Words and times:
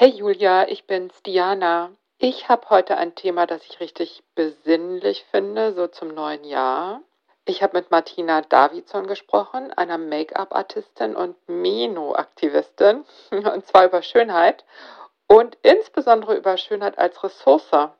Hey 0.00 0.10
Julia, 0.10 0.68
ich 0.68 0.86
bin's, 0.86 1.24
Diana. 1.24 1.90
Ich 2.18 2.48
habe 2.48 2.70
heute 2.70 2.96
ein 2.98 3.16
Thema, 3.16 3.48
das 3.48 3.64
ich 3.64 3.80
richtig 3.80 4.22
besinnlich 4.36 5.24
finde, 5.32 5.72
so 5.72 5.88
zum 5.88 6.14
neuen 6.14 6.44
Jahr. 6.44 7.00
Ich 7.46 7.64
habe 7.64 7.76
mit 7.76 7.90
Martina 7.90 8.42
Davidson 8.42 9.08
gesprochen, 9.08 9.72
einer 9.72 9.98
Make-up-Artistin 9.98 11.16
und 11.16 11.34
Meno-Aktivistin, 11.48 13.04
und 13.32 13.66
zwar 13.66 13.86
über 13.86 14.02
Schönheit 14.02 14.64
und 15.26 15.58
insbesondere 15.62 16.36
über 16.36 16.56
Schönheit 16.58 16.96
als 16.96 17.24
Ressource. 17.24 17.90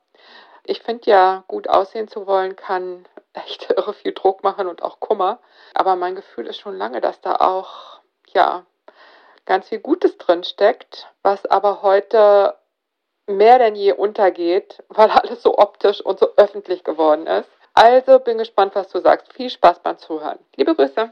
Ich 0.63 0.81
finde 0.81 1.11
ja, 1.11 1.43
gut 1.47 1.67
aussehen 1.67 2.07
zu 2.07 2.25
wollen, 2.25 2.55
kann 2.55 3.05
echt 3.33 3.69
irre 3.71 3.93
viel 3.93 4.13
Druck 4.13 4.41
machen 4.41 4.67
und 4.67 4.83
auch 4.83 5.01
Kummer. 5.01 5.39
Aber 5.73 5.97
mein 5.97 6.15
Gefühl 6.15 6.47
ist 6.47 6.59
schon 6.59 6.77
lange, 6.77 7.01
dass 7.01 7.19
da 7.19 7.35
auch, 7.35 7.99
ja, 8.29 8.65
ganz 9.49 9.67
viel 9.67 9.79
Gutes 9.79 10.17
drin 10.19 10.43
steckt, 10.43 11.07
was 11.23 11.45
aber 11.47 11.81
heute 11.81 12.55
mehr 13.25 13.57
denn 13.57 13.75
je 13.75 13.91
untergeht, 13.91 14.81
weil 14.89 15.09
alles 15.09 15.41
so 15.41 15.57
optisch 15.57 15.99
und 15.99 16.19
so 16.19 16.29
öffentlich 16.37 16.85
geworden 16.85 17.27
ist. 17.27 17.49
Also 17.73 18.19
bin 18.19 18.37
gespannt, 18.37 18.75
was 18.75 18.89
du 18.89 18.99
sagst. 18.99 19.33
Viel 19.33 19.49
Spaß 19.49 19.79
beim 19.79 19.97
Zuhören. 19.97 20.39
Liebe 20.55 20.75
Grüße. 20.75 21.11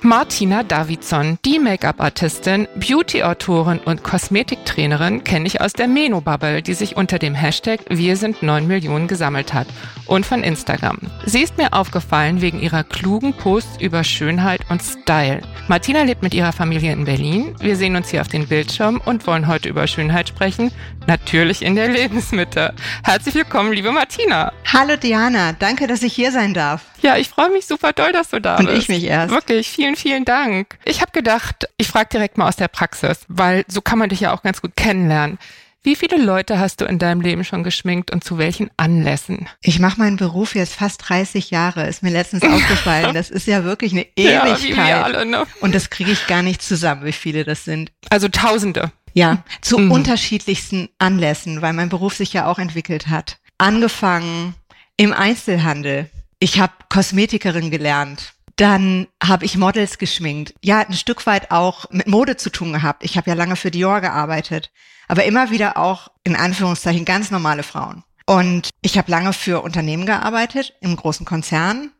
Martina 0.00 0.62
Davidson, 0.62 1.38
die 1.44 1.58
Make-up-Artistin, 1.58 2.68
Beauty-Autorin 2.76 3.80
und 3.80 4.04
Kosmetiktrainerin, 4.04 5.24
kenne 5.24 5.48
ich 5.48 5.60
aus 5.60 5.72
der 5.72 5.88
Meno-Bubble, 5.88 6.62
die 6.62 6.74
sich 6.74 6.96
unter 6.96 7.18
dem 7.18 7.34
Hashtag 7.34 7.80
Wir 7.88 8.16
sind 8.16 8.40
9 8.40 8.68
Millionen 8.68 9.08
gesammelt 9.08 9.52
hat 9.54 9.66
und 10.06 10.24
von 10.24 10.44
Instagram. 10.44 10.98
Sie 11.26 11.42
ist 11.42 11.58
mir 11.58 11.72
aufgefallen 11.72 12.40
wegen 12.40 12.60
ihrer 12.60 12.84
klugen 12.84 13.32
Posts 13.32 13.80
über 13.80 14.04
Schönheit 14.04 14.60
und 14.70 14.82
Style. 14.82 15.42
Martina 15.66 16.02
lebt 16.04 16.22
mit 16.22 16.32
ihrer 16.32 16.52
Familie 16.52 16.92
in 16.92 17.04
Berlin. 17.04 17.56
Wir 17.58 17.74
sehen 17.74 17.96
uns 17.96 18.08
hier 18.08 18.20
auf 18.20 18.28
den 18.28 18.46
Bildschirm 18.46 19.02
und 19.04 19.26
wollen 19.26 19.48
heute 19.48 19.68
über 19.68 19.88
Schönheit 19.88 20.28
sprechen. 20.28 20.70
Natürlich 21.08 21.62
in 21.62 21.74
der 21.74 21.88
Lebensmitte. 21.88 22.72
Herzlich 23.02 23.34
willkommen, 23.34 23.72
liebe 23.72 23.90
Martina. 23.90 24.52
Hallo 24.72 24.94
Diana, 24.96 25.54
danke, 25.58 25.88
dass 25.88 26.02
ich 26.04 26.12
hier 26.12 26.30
sein 26.30 26.54
darf. 26.54 26.82
Ja, 27.02 27.16
ich 27.16 27.28
freue 27.28 27.50
mich 27.50 27.66
super 27.66 27.92
doll, 27.92 28.12
dass 28.12 28.30
du 28.30 28.40
da 28.40 28.56
Und 28.56 28.66
bist. 28.66 28.78
ich 28.82 28.88
mich 28.88 29.04
erst. 29.04 29.32
Wirklich, 29.32 29.68
vielen, 29.68 29.87
vielen 29.96 30.24
Dank. 30.24 30.78
Ich 30.84 31.00
habe 31.00 31.12
gedacht, 31.12 31.68
ich 31.76 31.88
frage 31.88 32.08
direkt 32.12 32.38
mal 32.38 32.48
aus 32.48 32.56
der 32.56 32.68
Praxis, 32.68 33.20
weil 33.28 33.64
so 33.68 33.80
kann 33.80 33.98
man 33.98 34.08
dich 34.08 34.20
ja 34.20 34.32
auch 34.32 34.42
ganz 34.42 34.60
gut 34.62 34.76
kennenlernen. 34.76 35.38
Wie 35.84 35.94
viele 35.94 36.16
Leute 36.16 36.58
hast 36.58 36.80
du 36.80 36.84
in 36.86 36.98
deinem 36.98 37.20
Leben 37.20 37.44
schon 37.44 37.62
geschminkt 37.62 38.10
und 38.10 38.24
zu 38.24 38.36
welchen 38.36 38.68
Anlässen? 38.76 39.48
Ich 39.62 39.78
mache 39.78 39.98
meinen 40.00 40.16
Beruf 40.16 40.54
jetzt 40.56 40.74
fast 40.74 41.08
30 41.08 41.50
Jahre, 41.50 41.86
ist 41.86 42.02
mir 42.02 42.10
letztens 42.10 42.42
aufgefallen. 42.44 43.14
Das 43.14 43.30
ist 43.30 43.46
ja 43.46 43.62
wirklich 43.64 43.92
eine 43.92 44.04
Ja, 44.18 44.44
wie 44.44 44.64
Ewigkeit. 44.66 44.86
wir 44.88 45.04
alle, 45.04 45.24
ne? 45.24 45.46
Und 45.60 45.74
das 45.74 45.88
kriege 45.88 46.10
ich 46.10 46.26
gar 46.26 46.42
nicht 46.42 46.62
zusammen, 46.62 47.04
wie 47.04 47.12
viele 47.12 47.44
das 47.44 47.64
sind. 47.64 47.92
Also 48.10 48.28
Tausende. 48.28 48.90
Ja, 49.14 49.42
zu 49.62 49.78
Mhm. 49.78 49.92
unterschiedlichsten 49.92 50.88
Anlässen, 50.98 51.62
weil 51.62 51.72
mein 51.72 51.88
Beruf 51.88 52.14
sich 52.14 52.32
ja 52.32 52.46
auch 52.46 52.58
entwickelt 52.58 53.06
hat. 53.06 53.38
Angefangen 53.56 54.54
im 54.96 55.12
Einzelhandel. 55.12 56.10
Ich 56.40 56.60
habe 56.60 56.72
Kosmetikerin 56.88 57.70
gelernt. 57.70 58.32
Dann 58.58 59.06
habe 59.22 59.44
ich 59.44 59.56
Models 59.56 59.98
geschminkt. 59.98 60.52
Ja, 60.64 60.80
ein 60.80 60.92
Stück 60.92 61.26
weit 61.26 61.52
auch 61.52 61.88
mit 61.90 62.08
Mode 62.08 62.36
zu 62.36 62.50
tun 62.50 62.72
gehabt. 62.72 63.04
Ich 63.04 63.16
habe 63.16 63.30
ja 63.30 63.36
lange 63.36 63.54
für 63.54 63.70
Dior 63.70 64.00
gearbeitet, 64.00 64.72
aber 65.06 65.24
immer 65.24 65.50
wieder 65.50 65.76
auch 65.76 66.08
in 66.24 66.34
Anführungszeichen 66.34 67.04
ganz 67.04 67.30
normale 67.30 67.62
Frauen. 67.62 68.02
Und 68.26 68.70
ich 68.82 68.98
habe 68.98 69.12
lange 69.12 69.32
für 69.32 69.62
Unternehmen 69.62 70.06
gearbeitet, 70.06 70.74
im 70.80 70.96
großen 70.96 71.24
Konzern 71.24 71.92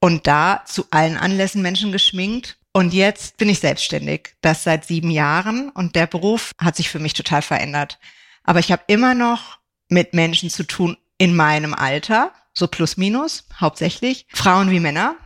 und 0.00 0.26
da 0.26 0.62
zu 0.64 0.86
allen 0.90 1.18
Anlässen 1.18 1.60
Menschen 1.60 1.92
geschminkt. 1.92 2.56
Und 2.72 2.94
jetzt 2.94 3.36
bin 3.36 3.50
ich 3.50 3.60
selbstständig, 3.60 4.34
das 4.40 4.64
seit 4.64 4.86
sieben 4.86 5.10
Jahren 5.10 5.68
und 5.68 5.94
der 5.94 6.06
Beruf 6.06 6.52
hat 6.58 6.74
sich 6.74 6.88
für 6.88 7.00
mich 7.00 7.12
total 7.12 7.42
verändert. 7.42 7.98
Aber 8.44 8.60
ich 8.60 8.72
habe 8.72 8.82
immer 8.86 9.14
noch 9.14 9.58
mit 9.90 10.14
Menschen 10.14 10.48
zu 10.48 10.62
tun 10.62 10.96
in 11.18 11.36
meinem 11.36 11.74
Alter, 11.74 12.32
so 12.54 12.66
plus 12.66 12.96
minus, 12.96 13.44
hauptsächlich 13.60 14.26
Frauen 14.32 14.70
wie 14.70 14.80
Männer. 14.80 15.16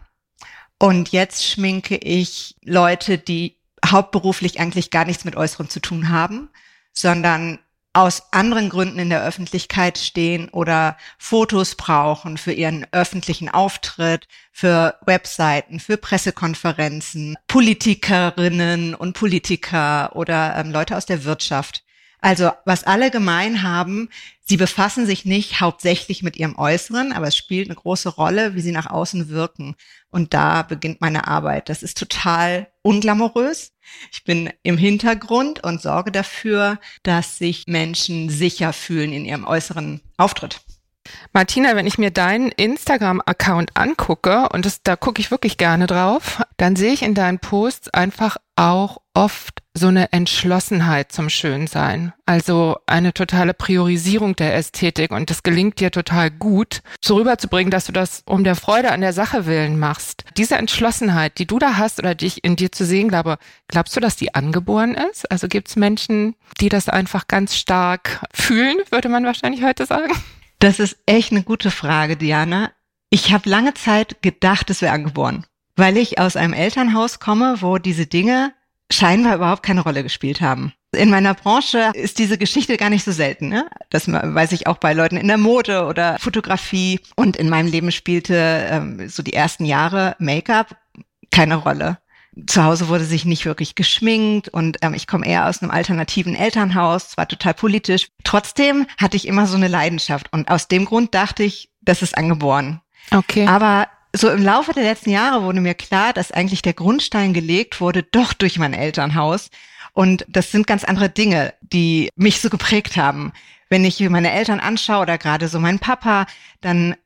Und 0.79 1.11
jetzt 1.11 1.47
schminke 1.47 1.97
ich 1.97 2.57
Leute, 2.63 3.19
die 3.19 3.57
hauptberuflich 3.85 4.61
eigentlich 4.61 4.91
gar 4.91 5.05
nichts 5.05 5.25
mit 5.25 5.37
Äußeren 5.37 5.69
zu 5.69 5.81
tun 5.81 6.11
haben, 6.11 6.51
sondern 6.93 7.59
aus 7.97 8.25
anderen 8.31 8.69
Gründen 8.69 8.99
in 8.99 9.09
der 9.09 9.25
Öffentlichkeit 9.25 9.97
stehen 9.97 10.51
oder 10.51 10.99
Fotos 11.17 11.77
brauchen 11.77 12.37
für 12.37 12.53
ihren 12.53 12.87
öffentlichen 12.93 13.49
Auftritt, 13.49 14.29
für 14.53 14.99
Webseiten, 15.07 15.81
für 15.81 15.97
Pressekonferenzen, 15.97 17.39
Politikerinnen 17.49 18.95
und 18.95 19.15
Politiker 19.15 20.15
oder 20.15 20.57
ähm, 20.59 20.73
Leute 20.73 20.95
aus 20.95 21.07
der 21.07 21.25
Wirtschaft. 21.25 21.86
Also 22.27 22.51
was 22.65 22.83
alle 22.83 23.13
gemein 23.13 23.63
haben, 23.63 24.09
sie 24.41 24.57
befassen 24.57 25.07
sich 25.07 25.25
nicht 25.27 25.61
hauptsächlich 25.61 26.25
mit 26.25 26.37
ihrem 26.37 26.59
Äußeren, 26.59 27.13
aber 27.13 27.29
es 27.29 27.37
spielt 27.37 27.69
eine 27.69 27.77
große 27.77 28.09
Rolle, 28.09 28.57
wie 28.57 28.61
sie 28.63 28.73
nach 28.73 28.91
außen 28.91 29.29
wirken. 29.29 29.77
Und 30.11 30.35
da 30.35 30.63
beginnt 30.63 31.01
meine 31.01 31.29
Arbeit. 31.29 31.69
Das 31.69 31.85
ist 31.85 31.97
total 31.97 32.67
unglamourös. 32.83 33.75
Ich 34.11 34.25
bin 34.25 34.51
im 34.65 34.77
Hintergrund 34.77 35.63
und 35.63 35.81
sorge 35.81 36.11
dafür, 36.11 36.81
dass 37.05 37.39
sich 37.39 37.63
Menschen 37.69 38.29
sicher 38.29 38.73
fühlen 38.73 39.13
in 39.13 39.25
ihrem 39.25 39.45
äußeren 39.45 40.01
Auftritt. 40.17 40.66
Martina, 41.33 41.77
wenn 41.77 41.87
ich 41.87 41.99
mir 41.99 42.11
deinen 42.11 42.51
Instagram-Account 42.51 43.77
angucke, 43.77 44.49
und 44.51 44.67
das, 44.67 44.83
da 44.83 44.97
gucke 44.97 45.21
ich 45.21 45.31
wirklich 45.31 45.59
gerne 45.59 45.87
drauf, 45.87 46.43
dann 46.57 46.77
sehe 46.77 46.93
ich 46.93 47.03
in 47.03 47.15
deinen 47.15 47.39
Posts 47.39 47.91
einfach 47.91 48.37
auch 48.57 48.99
oft 49.15 49.63
so 49.75 49.89
eine 49.89 50.13
Entschlossenheit 50.13 51.13
zum 51.13 51.29
Schönsein. 51.29 52.13
Also 52.25 52.79
eine 52.87 53.13
totale 53.13 53.53
Priorisierung 53.55 54.35
der 54.35 54.55
Ästhetik 54.55 55.11
und 55.11 55.29
das 55.31 55.43
gelingt 55.43 55.81
dir 55.81 55.91
total 55.91 56.31
gut, 56.31 56.83
so 57.03 57.17
rüberzubringen, 57.17 57.71
dass 57.71 57.87
du 57.87 57.93
das 57.93 58.23
um 58.27 58.45
der 58.45 58.57
Freude 58.57 58.93
an 58.93 59.03
der 59.03 59.13
Sache 59.13 59.47
willen 59.47 59.79
machst. 59.79 60.25
Diese 60.37 60.57
Entschlossenheit, 60.57 61.39
die 61.39 61.47
du 61.47 61.59
da 61.59 61.77
hast 61.77 61.99
oder 61.99 62.15
die 62.15 62.27
ich 62.27 62.45
in 62.45 62.57
dir 62.57 62.73
zu 62.73 62.85
sehen 62.85 63.09
glaube, 63.09 63.37
glaubst 63.69 63.95
du, 63.95 64.01
dass 64.01 64.17
die 64.17 64.35
angeboren 64.35 64.95
ist? 64.95 65.31
Also 65.31 65.49
gibt 65.49 65.69
es 65.69 65.77
Menschen, 65.77 66.35
die 66.61 66.71
das 66.71 66.89
einfach 66.89 67.29
ganz 67.29 67.57
stark 67.57 68.25
fühlen, 68.33 68.79
würde 68.91 69.09
man 69.09 69.25
wahrscheinlich 69.25 69.63
heute 69.63 69.85
sagen? 69.85 70.13
Das 70.59 70.79
ist 70.79 70.97
echt 71.07 71.33
eine 71.33 71.43
gute 71.43 71.71
Frage, 71.71 72.17
Diana. 72.17 72.73
Ich 73.11 73.33
habe 73.33 73.49
lange 73.49 73.75
Zeit 73.75 74.23
gedacht, 74.23 74.71
es 74.71 74.83
wäre 74.83 74.93
angeboren, 74.93 75.47
weil 75.77 75.97
ich 75.97 76.19
aus 76.19 76.37
einem 76.37 76.53
Elternhaus 76.53 77.21
komme, 77.21 77.57
wo 77.61 77.79
diese 77.79 78.07
Dinge 78.07 78.53
scheinbar 78.91 79.37
überhaupt 79.37 79.63
keine 79.63 79.83
Rolle 79.83 80.03
gespielt 80.03 80.41
haben. 80.41 80.73
In 80.93 81.11
meiner 81.11 81.35
Branche 81.35 81.91
ist 81.95 82.19
diese 82.19 82.39
Geschichte 82.39 82.77
gar 82.77 82.89
nicht 82.91 83.05
so 83.05 83.13
selten. 83.13 83.49
Ne? 83.49 83.69
Das 83.91 84.11
weiß 84.11 84.53
ich 84.53 84.67
auch 84.67 84.79
bei 84.79 84.95
Leuten 84.95 85.17
in 85.17 85.29
der 85.29 85.37
Mode 85.37 85.85
oder 85.85 86.19
Fotografie. 86.19 87.01
Und 87.17 87.37
in 87.37 87.51
meinem 87.51 87.71
Leben 87.71 87.93
spielte 87.93 88.67
ähm, 88.71 89.09
so 89.09 89.23
die 89.23 89.35
ersten 89.35 89.67
Jahre 89.67 90.17
Make-up 90.19 90.77
keine 91.31 91.57
Rolle. 91.57 91.99
Zu 92.47 92.65
Hause 92.65 92.89
wurde 92.89 93.05
sich 93.07 93.25
nicht 93.25 93.47
wirklich 93.47 93.75
geschminkt 93.75 94.51
und 94.51 94.77
ähm, 94.83 94.93
ich 94.93 95.07
komme 95.07 95.27
eher 95.27 95.49
aus 95.49 95.63
einem 95.63 95.71
alternativen 95.71 96.35
Elternhaus, 96.35 97.09
zwar 97.11 97.27
total 97.27 97.55
politisch. 97.55 98.09
Trotzdem 98.25 98.87
hatte 98.99 99.17
ich 99.17 99.27
immer 99.27 99.47
so 99.47 99.57
eine 99.57 99.69
Leidenschaft 99.69 100.31
und 100.33 100.51
aus 100.51 100.69
dem 100.69 100.85
Grund 100.85 101.15
dachte 101.15 101.45
ich, 101.45 101.71
das 101.81 102.03
ist 102.03 102.17
angeboren. 102.17 102.83
Okay. 103.11 103.47
Aber 103.47 103.89
so 104.15 104.31
im 104.31 104.43
Laufe 104.43 104.75
der 104.75 104.83
letzten 104.83 105.11
Jahre 105.11 105.45
wurde 105.45 105.63
mir 105.63 105.75
klar, 105.75 106.13
dass 106.13 106.31
eigentlich 106.31 106.61
der 106.61 106.75
Grundstein 106.75 107.33
gelegt 107.33 107.81
wurde, 107.81 108.03
doch 108.03 108.35
durch 108.35 108.59
mein 108.59 108.75
Elternhaus. 108.75 109.51
Und 109.95 110.27
das 110.29 110.51
sind 110.51 110.67
ganz 110.67 110.85
andere 110.85 111.09
Dinge, 111.09 111.55
die 111.63 112.11
mich 112.17 112.43
so 112.43 112.51
geprägt 112.51 112.99
haben. 112.99 113.33
Wenn 113.71 113.85
ich 113.85 113.99
meine 114.01 114.33
Eltern 114.33 114.61
anschaue 114.61 115.03
oder 115.03 115.17
gerade 115.17 115.49
so 115.49 115.59
meinen 115.59 115.79
Papa, 115.79 116.27
dann 116.61 116.97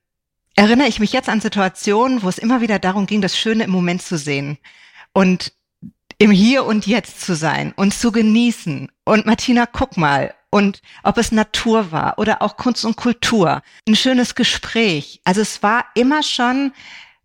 erinnere 0.56 0.88
ich 0.88 0.98
mich 0.98 1.12
jetzt 1.12 1.28
an 1.28 1.40
Situationen, 1.40 2.24
wo 2.24 2.28
es 2.28 2.38
immer 2.38 2.60
wieder 2.60 2.80
darum 2.80 3.06
ging, 3.06 3.20
das 3.20 3.38
Schöne 3.38 3.64
im 3.64 3.70
Moment 3.70 4.02
zu 4.02 4.18
sehen 4.18 4.58
und 5.12 5.52
im 6.18 6.30
Hier 6.30 6.64
und 6.66 6.86
Jetzt 6.86 7.22
zu 7.22 7.34
sein 7.34 7.72
und 7.76 7.94
zu 7.94 8.12
genießen. 8.12 8.90
Und 9.04 9.26
Martina, 9.26 9.66
guck 9.66 9.96
mal. 9.96 10.34
Und 10.50 10.82
ob 11.04 11.16
es 11.16 11.30
Natur 11.30 11.92
war 11.92 12.18
oder 12.18 12.42
auch 12.42 12.56
Kunst 12.56 12.84
und 12.84 12.96
Kultur, 12.96 13.62
ein 13.88 13.94
schönes 13.94 14.34
Gespräch. 14.34 15.20
Also 15.24 15.40
es 15.40 15.62
war 15.62 15.86
immer 15.94 16.22
schon 16.22 16.72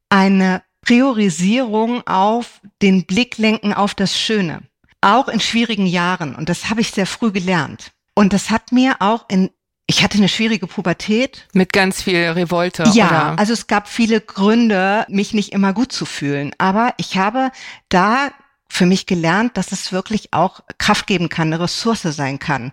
eine 0.09 0.61
Priorisierung 0.81 2.05
auf 2.07 2.61
den 2.81 3.05
Blick 3.05 3.37
lenken 3.37 3.73
auf 3.73 3.95
das 3.95 4.17
Schöne. 4.17 4.61
Auch 5.01 5.27
in 5.27 5.39
schwierigen 5.39 5.87
Jahren. 5.87 6.35
Und 6.35 6.49
das 6.49 6.69
habe 6.69 6.81
ich 6.81 6.91
sehr 6.91 7.07
früh 7.07 7.31
gelernt. 7.31 7.91
Und 8.13 8.31
das 8.31 8.49
hat 8.49 8.71
mir 8.71 8.95
auch 8.99 9.25
in 9.27 9.49
ich 9.87 10.03
hatte 10.03 10.17
eine 10.17 10.29
schwierige 10.29 10.67
Pubertät. 10.67 11.47
Mit 11.53 11.71
ganz 11.71 12.01
viel 12.01 12.17
Revolte. 12.17 12.83
Ja, 12.93 13.07
oder? 13.07 13.39
also 13.39 13.53
es 13.53 13.67
gab 13.67 13.87
viele 13.87 14.19
Gründe, 14.19 15.05
mich 15.09 15.33
nicht 15.33 15.51
immer 15.51 15.73
gut 15.73 15.91
zu 15.91 16.05
fühlen. 16.05 16.53
Aber 16.57 16.93
ich 16.97 17.17
habe 17.17 17.51
da 17.89 18.31
für 18.67 18.85
mich 18.85 19.05
gelernt, 19.05 19.57
dass 19.57 19.71
es 19.71 19.91
wirklich 19.91 20.33
auch 20.33 20.61
Kraft 20.77 21.07
geben 21.07 21.29
kann, 21.29 21.53
eine 21.53 21.63
Ressource 21.63 22.01
sein 22.01 22.39
kann. 22.39 22.71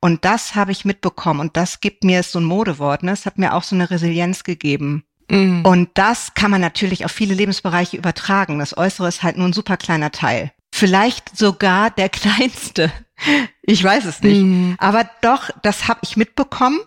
Und 0.00 0.24
das 0.24 0.54
habe 0.54 0.72
ich 0.72 0.84
mitbekommen 0.84 1.40
und 1.40 1.56
das 1.56 1.80
gibt 1.80 2.04
mir 2.04 2.22
so 2.22 2.38
ein 2.38 2.44
Modewort, 2.44 3.02
ne? 3.02 3.12
Es 3.12 3.26
hat 3.26 3.36
mir 3.36 3.54
auch 3.54 3.62
so 3.62 3.74
eine 3.74 3.90
Resilienz 3.90 4.44
gegeben. 4.44 5.04
Mhm. 5.30 5.64
Und 5.64 5.90
das 5.94 6.34
kann 6.34 6.50
man 6.50 6.60
natürlich 6.60 7.04
auf 7.04 7.10
viele 7.10 7.34
Lebensbereiche 7.34 7.96
übertragen. 7.96 8.58
Das 8.58 8.76
Äußere 8.76 9.08
ist 9.08 9.22
halt 9.22 9.36
nur 9.36 9.46
ein 9.46 9.52
super 9.52 9.76
kleiner 9.76 10.10
Teil. 10.10 10.52
Vielleicht 10.80 11.36
sogar 11.36 11.90
der 11.90 12.08
kleinste. 12.20 12.90
Ich 13.60 13.84
weiß 13.84 14.06
es 14.06 14.22
nicht. 14.22 14.40
Mhm. 14.40 14.76
Aber 14.78 15.08
doch, 15.20 15.50
das 15.62 15.88
habe 15.88 16.00
ich 16.02 16.16
mitbekommen. 16.16 16.80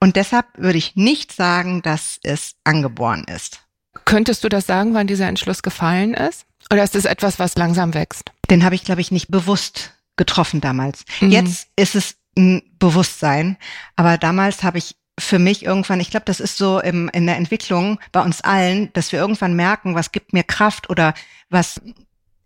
Und 0.00 0.16
deshalb 0.16 0.46
würde 0.56 0.78
ich 0.78 0.96
nicht 0.96 1.30
sagen, 1.30 1.82
dass 1.82 2.18
es 2.22 2.54
angeboren 2.64 3.24
ist. 3.24 3.60
Könntest 4.06 4.44
du 4.44 4.48
das 4.48 4.66
sagen, 4.66 4.94
wann 4.94 5.06
dieser 5.06 5.28
Entschluss 5.28 5.62
gefallen 5.62 6.14
ist? 6.14 6.46
Oder 6.72 6.84
ist 6.84 6.96
es 6.96 7.04
etwas, 7.04 7.38
was 7.38 7.54
langsam 7.56 7.92
wächst? 7.92 8.32
Den 8.48 8.64
habe 8.64 8.76
ich, 8.76 8.84
glaube 8.84 9.02
ich, 9.02 9.10
nicht 9.10 9.28
bewusst 9.28 9.92
getroffen 10.16 10.62
damals. 10.62 11.04
Mhm. 11.20 11.30
Jetzt 11.30 11.68
ist 11.76 11.94
es 11.94 12.16
ein 12.38 12.62
Bewusstsein. 12.78 13.58
Aber 13.94 14.16
damals 14.16 14.62
habe 14.62 14.78
ich 14.78 14.96
für 15.20 15.38
mich 15.38 15.66
irgendwann, 15.66 16.00
ich 16.00 16.10
glaube, 16.10 16.24
das 16.24 16.40
ist 16.40 16.56
so 16.56 16.80
im, 16.80 17.10
in 17.10 17.26
der 17.26 17.36
Entwicklung 17.36 18.00
bei 18.10 18.22
uns 18.22 18.40
allen, 18.40 18.90
dass 18.94 19.12
wir 19.12 19.18
irgendwann 19.18 19.54
merken, 19.54 19.94
was 19.94 20.12
gibt 20.12 20.32
mir 20.32 20.44
Kraft 20.44 20.88
oder 20.88 21.12
was 21.50 21.80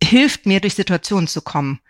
hilft 0.02 0.46
mir, 0.46 0.60
durch 0.60 0.74
Situationen 0.74 1.28
zu 1.28 1.42
kommen. 1.42 1.80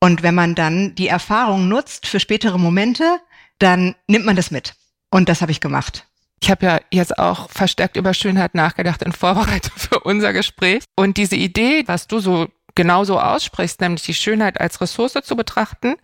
Und 0.00 0.22
wenn 0.22 0.34
man 0.34 0.54
dann 0.54 0.94
die 0.94 1.08
Erfahrung 1.08 1.68
nutzt 1.68 2.06
für 2.06 2.20
spätere 2.20 2.58
Momente, 2.58 3.20
dann 3.58 3.94
nimmt 4.06 4.26
man 4.26 4.36
das 4.36 4.50
mit. 4.50 4.74
Und 5.10 5.28
das 5.28 5.40
habe 5.40 5.52
ich 5.52 5.60
gemacht. 5.60 6.06
Ich 6.42 6.50
habe 6.50 6.66
ja 6.66 6.80
jetzt 6.90 7.18
auch 7.18 7.48
verstärkt 7.50 7.96
über 7.96 8.12
Schönheit 8.12 8.54
nachgedacht 8.54 9.02
in 9.02 9.12
Vorbereitung 9.12 9.72
für 9.76 10.00
unser 10.00 10.32
Gespräch. 10.32 10.84
Und 10.96 11.16
diese 11.16 11.36
Idee, 11.36 11.84
was 11.86 12.06
du 12.06 12.18
so 12.18 12.48
genauso 12.74 13.18
aussprichst, 13.18 13.80
nämlich 13.80 14.02
die 14.02 14.14
Schönheit 14.14 14.60
als 14.60 14.80
Ressource 14.80 15.16
zu 15.22 15.36
betrachten, 15.36 15.94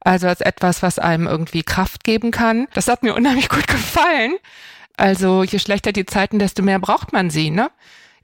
also 0.00 0.28
als 0.28 0.40
etwas, 0.40 0.82
was 0.82 0.98
einem 0.98 1.26
irgendwie 1.26 1.62
Kraft 1.62 2.04
geben 2.04 2.30
kann, 2.30 2.68
das 2.74 2.88
hat 2.88 3.02
mir 3.02 3.14
unheimlich 3.14 3.48
gut 3.48 3.66
gefallen. 3.66 4.34
Also 4.96 5.42
je 5.42 5.58
schlechter 5.58 5.92
die 5.92 6.06
Zeiten, 6.06 6.38
desto 6.38 6.62
mehr 6.62 6.78
braucht 6.78 7.12
man 7.12 7.30
sie, 7.30 7.50
ne? 7.50 7.70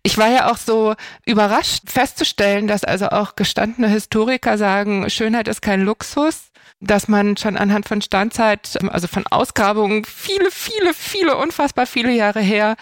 Ich 0.03 0.19
war 0.19 0.29
ja 0.29 0.51
auch 0.51 0.57
so 0.57 0.95
überrascht 1.27 1.83
festzustellen, 1.87 2.67
dass 2.67 2.85
also 2.85 3.09
auch 3.09 3.37
gestandene 3.37 3.89
Historiker 3.89 4.59
sagen, 4.59 5.11
Schönheit 5.11 5.49
ist 5.49 5.63
kein 5.63 5.83
Luxus, 5.83 6.49
dass 6.81 7.09
man 7.09 7.37
schon 7.37 7.57
anhand 7.57 7.89
von 7.89 8.01
Standzeit, 8.01 8.79
also 8.91 9.09
von 9.09 9.27
Ausgrabungen 9.27 10.05
viele, 10.05 10.51
viele, 10.51 10.95
viele, 10.95 11.37
unfassbar 11.37 11.87
viele 11.87 12.13
Jahre 12.13 12.41
her 12.41 12.77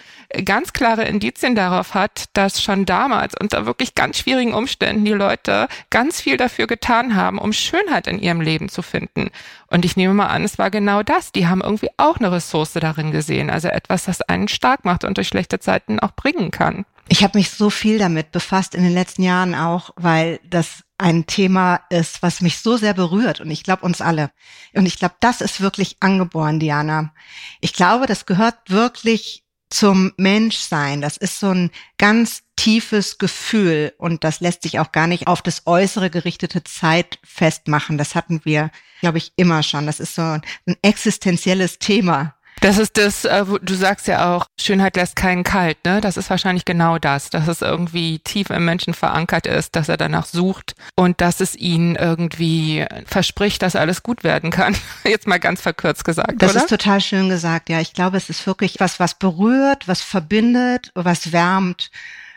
ganz 0.45 0.73
klare 0.73 1.05
Indizien 1.05 1.55
darauf 1.55 1.95
hat, 1.95 2.25
dass 2.33 2.61
schon 2.61 2.85
damals 2.85 3.33
unter 3.39 3.65
wirklich 3.65 3.95
ganz 3.95 4.19
schwierigen 4.19 4.53
Umständen 4.53 5.03
die 5.03 5.13
Leute 5.13 5.67
ganz 5.89 6.21
viel 6.21 6.37
dafür 6.37 6.67
getan 6.67 7.15
haben, 7.15 7.39
um 7.39 7.53
Schönheit 7.53 8.05
in 8.05 8.19
ihrem 8.19 8.41
Leben 8.41 8.69
zu 8.69 8.83
finden. 8.83 9.31
Und 9.67 9.83
ich 9.83 9.97
nehme 9.97 10.13
mal 10.13 10.27
an, 10.27 10.43
es 10.43 10.59
war 10.59 10.69
genau 10.69 11.01
das. 11.01 11.31
Die 11.31 11.47
haben 11.47 11.61
irgendwie 11.61 11.89
auch 11.97 12.17
eine 12.17 12.31
Ressource 12.31 12.73
darin 12.73 13.11
gesehen, 13.11 13.49
also 13.49 13.67
etwas, 13.67 14.05
das 14.05 14.21
einen 14.21 14.47
stark 14.47 14.85
macht 14.85 15.03
und 15.05 15.17
durch 15.17 15.27
schlechte 15.27 15.59
Zeiten 15.59 15.99
auch 15.99 16.11
bringen 16.11 16.51
kann. 16.51 16.85
Ich 17.09 17.23
habe 17.23 17.37
mich 17.37 17.51
so 17.51 17.69
viel 17.69 17.99
damit 17.99 18.31
befasst 18.31 18.75
in 18.75 18.83
den 18.83 18.93
letzten 18.93 19.23
Jahren 19.23 19.55
auch, 19.55 19.91
weil 19.95 20.39
das 20.49 20.83
ein 20.97 21.27
Thema 21.27 21.81
ist, 21.89 22.21
was 22.21 22.41
mich 22.41 22.59
so 22.59 22.75
sehr 22.75 22.93
berührt 22.93 23.39
und 23.39 23.51
ich 23.51 23.63
glaube 23.63 23.85
uns 23.85 24.01
alle. 24.01 24.31
Und 24.73 24.85
ich 24.85 24.97
glaube, 24.97 25.15
das 25.19 25.41
ist 25.41 25.61
wirklich 25.61 25.97
angeboren, 25.99 26.59
Diana. 26.59 27.13
Ich 27.61 27.73
glaube, 27.73 28.07
das 28.07 28.25
gehört 28.25 28.55
wirklich 28.67 29.43
zum 29.69 30.13
Menschsein. 30.17 31.01
Das 31.01 31.17
ist 31.17 31.39
so 31.39 31.49
ein 31.49 31.71
ganz 31.97 32.43
tiefes 32.55 33.17
Gefühl 33.17 33.93
und 33.97 34.23
das 34.23 34.39
lässt 34.39 34.63
sich 34.63 34.79
auch 34.79 34.91
gar 34.91 35.07
nicht 35.07 35.27
auf 35.27 35.41
das 35.41 35.63
äußere 35.65 36.09
gerichtete 36.09 36.63
Zeit 36.63 37.19
festmachen. 37.23 37.97
Das 37.97 38.15
hatten 38.15 38.41
wir, 38.43 38.71
glaube 39.01 39.19
ich, 39.19 39.33
immer 39.35 39.63
schon. 39.63 39.85
Das 39.85 39.99
ist 39.99 40.15
so 40.15 40.21
ein 40.21 40.41
existenzielles 40.81 41.79
Thema. 41.79 42.36
Das 42.61 42.77
ist 42.77 42.97
das, 42.97 43.25
äh, 43.25 43.45
du 43.61 43.73
sagst 43.75 44.07
ja 44.07 44.35
auch, 44.35 44.47
Schönheit 44.59 44.95
lässt 44.95 45.15
keinen 45.15 45.43
kalt, 45.43 45.77
ne? 45.85 46.01
Das 46.01 46.17
ist 46.17 46.29
wahrscheinlich 46.29 46.65
genau 46.65 46.97
das, 46.97 47.29
dass 47.29 47.47
es 47.47 47.61
irgendwie 47.61 48.19
tief 48.19 48.49
im 48.49 48.65
Menschen 48.65 48.93
verankert 48.93 49.45
ist, 49.45 49.75
dass 49.75 49.89
er 49.89 49.97
danach 49.97 50.25
sucht 50.25 50.75
und 50.95 51.21
dass 51.21 51.39
es 51.39 51.55
ihn 51.55 51.95
irgendwie 51.95 52.85
verspricht, 53.05 53.61
dass 53.61 53.75
alles 53.75 54.03
gut 54.03 54.23
werden 54.23 54.49
kann. 54.49 54.75
Jetzt 55.03 55.27
mal 55.27 55.39
ganz 55.39 55.61
verkürzt 55.61 56.03
gesagt, 56.03 56.41
Das 56.41 56.51
oder? 56.51 56.61
ist 56.61 56.69
total 56.69 57.01
schön 57.01 57.29
gesagt, 57.29 57.69
ja. 57.69 57.79
Ich 57.79 57.93
glaube, 57.93 58.17
es 58.17 58.29
ist 58.29 58.45
wirklich 58.47 58.79
was, 58.79 58.99
was 58.99 59.15
berührt, 59.15 59.87
was 59.87 60.01
verbindet, 60.01 60.91
was 60.95 61.31
wärmt, 61.31 61.91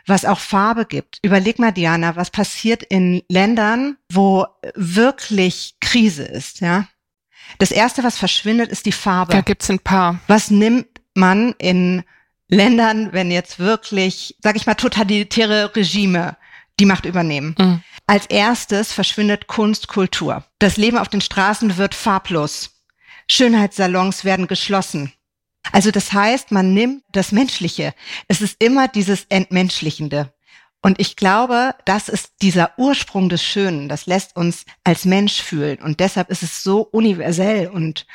was 0.07 0.25
auch 0.25 0.41
Farbe 0.41 0.85
gibt. 0.85 1.19
Überleg 1.23 1.59
mal, 1.59 1.73
Diana, 1.73 2.17
was 2.17 2.31
passiert 2.31 2.83
in 2.83 3.23
Ländern, 3.29 3.97
wo 4.13 4.47
wirklich 4.75 5.77
Krise 5.81 6.25
ist, 6.25 6.61
ja? 6.61 6.87
Das 7.59 7.71
erste, 7.71 8.03
was 8.03 8.19
verschwindet, 8.19 8.71
ist 8.71 8.87
die 8.87 8.93
Farbe. 8.93 9.33
da 9.33 9.41
gibt's 9.41 9.71
ein 9.71 9.79
paar. 9.79 10.19
Was 10.27 10.51
nimmt 10.51 10.87
man 11.15 11.55
in 11.59 12.03
Ländern, 12.49 13.13
wenn 13.13 13.31
jetzt 13.31 13.59
wirklich, 13.59 14.37
sag 14.43 14.57
ich 14.57 14.67
mal, 14.67 14.75
totalitäre 14.75 15.75
Regime 15.75 16.37
die 16.79 16.87
Macht 16.87 17.05
übernehmen? 17.05 17.55
Mhm. 17.59 17.83
Als 18.07 18.27
erstes 18.27 18.93
verschwindet 18.93 19.47
Kunst, 19.47 19.89
Kultur. 19.89 20.45
Das 20.59 20.77
Leben 20.77 20.99
auf 20.99 21.09
den 21.09 21.21
Straßen 21.21 21.77
wird 21.77 21.95
farblos. 21.95 22.83
Schönheitssalons 23.29 24.25
werden 24.25 24.49
geschlossen. 24.49 25.13
Also 25.73 25.91
das 25.91 26.13
heißt, 26.13 26.51
man 26.51 26.75
nimmt 26.75 27.05
das 27.13 27.33
Menschliche. 27.33 27.95
Es 28.27 28.41
ist 28.41 28.57
immer 28.63 28.89
dieses 28.89 29.27
Entmenschlichende. 29.29 30.33
Und 30.83 30.99
ich 30.99 31.17
glaube, 31.17 31.75
das 31.85 32.09
ist 32.09 32.33
dieser 32.41 32.73
Ursprung 32.79 33.29
des 33.29 33.43
Schönen. 33.43 33.89
Das 33.89 34.07
lässt 34.07 34.37
uns 34.37 34.65
als 34.83 35.05
Mensch 35.05 35.43
fühlen. 35.43 35.79
Und 35.79 36.01
deshalb 36.01 36.31
ist 36.31 36.43
es 36.43 36.63
so 36.63 36.81
universell 36.81 37.69
und 37.69 38.07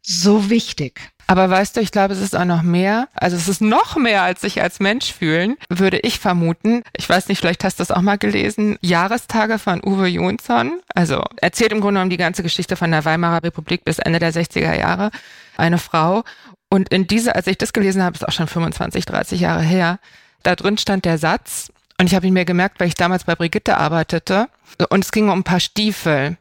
so 0.00 0.48
wichtig. 0.48 1.00
Aber 1.26 1.50
weißt 1.50 1.76
du, 1.76 1.82
ich 1.82 1.92
glaube, 1.92 2.14
es 2.14 2.22
ist 2.22 2.34
auch 2.34 2.46
noch 2.46 2.62
mehr. 2.62 3.08
Also 3.12 3.36
es 3.36 3.48
ist 3.48 3.60
noch 3.60 3.96
mehr 3.96 4.22
als 4.22 4.40
sich 4.40 4.62
als 4.62 4.80
Mensch 4.80 5.12
fühlen, 5.12 5.56
würde 5.68 5.98
ich 5.98 6.18
vermuten. 6.18 6.82
Ich 6.96 7.06
weiß 7.06 7.28
nicht, 7.28 7.38
vielleicht 7.38 7.62
hast 7.64 7.78
du 7.78 7.82
das 7.82 7.90
auch 7.90 8.00
mal 8.00 8.16
gelesen. 8.16 8.78
Jahrestage 8.80 9.58
von 9.58 9.84
Uwe 9.84 10.06
Jonsson. 10.06 10.80
Also 10.94 11.22
erzählt 11.36 11.72
im 11.72 11.82
Grunde 11.82 11.98
genommen 11.98 12.10
die 12.10 12.16
ganze 12.16 12.42
Geschichte 12.42 12.76
von 12.76 12.90
der 12.90 13.04
Weimarer 13.04 13.42
Republik 13.42 13.84
bis 13.84 13.98
Ende 13.98 14.18
der 14.18 14.32
60er 14.32 14.74
Jahre. 14.74 15.10
Eine 15.58 15.76
Frau. 15.76 16.24
Und 16.70 16.88
in 16.88 17.06
dieser, 17.06 17.36
als 17.36 17.46
ich 17.46 17.58
das 17.58 17.74
gelesen 17.74 18.02
habe, 18.02 18.16
ist 18.16 18.26
auch 18.26 18.32
schon 18.32 18.48
25, 18.48 19.04
30 19.04 19.40
Jahre 19.40 19.62
her, 19.62 19.98
da 20.42 20.56
drin 20.56 20.78
stand 20.78 21.04
der 21.04 21.18
Satz, 21.18 21.70
und 22.00 22.06
ich 22.06 22.14
habe 22.14 22.26
ihn 22.26 22.32
mir 22.32 22.44
gemerkt, 22.44 22.78
weil 22.78 22.88
ich 22.88 22.94
damals 22.94 23.24
bei 23.24 23.34
Brigitte 23.34 23.76
arbeitete. 23.76 24.48
Und 24.88 25.04
es 25.04 25.10
ging 25.10 25.28
um 25.28 25.40
ein 25.40 25.44
paar 25.44 25.60
Stiefel. 25.60 26.36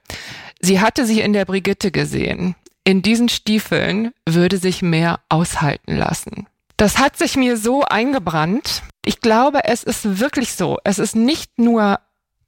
Sie 0.59 0.79
hatte 0.79 1.05
sich 1.05 1.19
in 1.19 1.33
der 1.33 1.45
Brigitte 1.45 1.91
gesehen. 1.91 2.55
In 2.83 3.01
diesen 3.01 3.27
Stiefeln 3.27 4.11
würde 4.27 4.57
sich 4.57 4.81
mehr 4.81 5.19
aushalten 5.29 5.97
lassen. 5.97 6.47
Das 6.77 6.99
hat 6.99 7.17
sich 7.17 7.35
mir 7.35 7.57
so 7.57 7.83
eingebrannt. 7.83 8.83
Ich 9.03 9.19
glaube, 9.19 9.63
es 9.65 9.83
ist 9.83 10.19
wirklich 10.19 10.53
so. 10.53 10.77
Es 10.83 10.99
ist 10.99 11.15
nicht 11.15 11.57
nur 11.57 11.99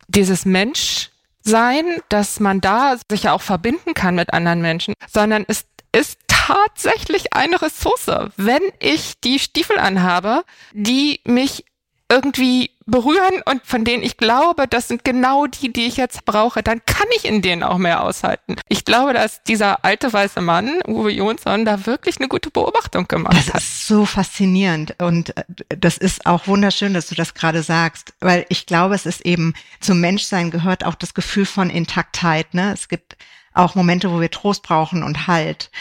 dieses 0.08 0.46
Menschsein, 0.46 1.86
dass 2.10 2.40
man 2.40 2.62
da 2.62 2.96
sich 3.10 3.24
ja 3.24 3.34
auch 3.34 3.42
verbinden 3.42 3.96
kann 3.96 4.16
mit 4.16 4.34
anderen 4.34 4.62
Menschen, 4.62 4.94
sondern 5.12 5.46
es 5.48 5.66
ist 5.92 6.20
tatsächlich 6.28 7.34
eine 7.34 7.60
Ressource. 7.60 8.32
Wenn 8.38 8.62
ich 8.80 9.20
die 9.22 9.40
Stiefel 9.40 9.80
anhabe, 9.80 10.44
die 10.74 11.22
mich 11.26 11.66
irgendwie 12.10 12.72
berühren 12.90 13.42
und 13.46 13.66
von 13.66 13.86
denen 13.86 14.04
ich 14.04 14.18
glaube, 14.18 14.68
das 14.68 14.88
sind 14.88 15.04
genau 15.04 15.48
die, 15.48 15.72
die 15.72 15.86
ich 15.86 15.98
jetzt 15.98 16.26
brauche, 16.26 16.64
dann 16.64 16.82
kann 16.86 17.08
ich 17.16 17.26
in 17.26 17.42
denen 17.42 17.64
auch 17.64 17.78
mehr 17.78 18.04
aushalten. 18.04 18.56
Ich 18.68 18.86
glaube, 18.86 19.14
dass 19.14 19.44
dieser 19.44 19.84
alte 19.86 20.12
weiße 20.12 20.42
Mann, 20.42 20.80
Uwe 20.88 21.12
Jonsson, 21.12 21.66
da 21.66 21.86
wirklich 21.86 22.18
eine 22.20 22.28
gute 22.28 22.50
Beobachtung 22.52 23.08
gemacht 23.08 23.36
Das 23.38 23.54
hat. 23.54 23.62
ist 23.62 23.88
so 23.88 24.06
faszinierend 24.06 24.96
und 25.00 25.36
äh, 25.38 25.44
das 25.78 25.98
ist 25.98 26.26
auch 26.26 26.48
wunderschön, 26.48 26.94
dass 26.94 27.08
du 27.08 27.16
das 27.16 27.34
gerade 27.34 27.64
sagst, 27.64 28.14
weil 28.20 28.46
ich 28.50 28.66
glaube, 28.66 28.96
es 28.96 29.06
ist 29.06 29.26
eben 29.26 29.54
zum 29.80 30.00
Menschsein 30.00 30.52
gehört 30.52 30.86
auch 30.86 30.96
das 30.96 31.14
Gefühl 31.14 31.46
von 31.46 31.70
Intaktheit. 31.70 32.54
Ne? 32.54 32.72
Es 32.74 32.88
gibt 32.88 33.18
auch 33.54 33.76
Momente, 33.76 34.12
wo 34.12 34.20
wir 34.22 34.32
Trost 34.32 34.64
brauchen 34.64 35.04
und 35.04 35.28
Halt. 35.28 35.72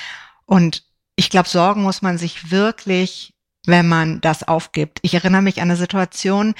Und 0.46 0.84
ich 1.16 1.30
glaube, 1.30 1.48
Sorgen 1.48 1.82
muss 1.82 2.02
man 2.02 2.18
sich 2.18 2.50
wirklich, 2.50 3.34
wenn 3.66 3.88
man 3.88 4.20
das 4.20 4.46
aufgibt. 4.46 4.98
Ich 5.02 5.14
erinnere 5.14 5.42
mich 5.42 5.60
an 5.60 5.68
eine 5.68 5.76
Situation, 5.76 6.54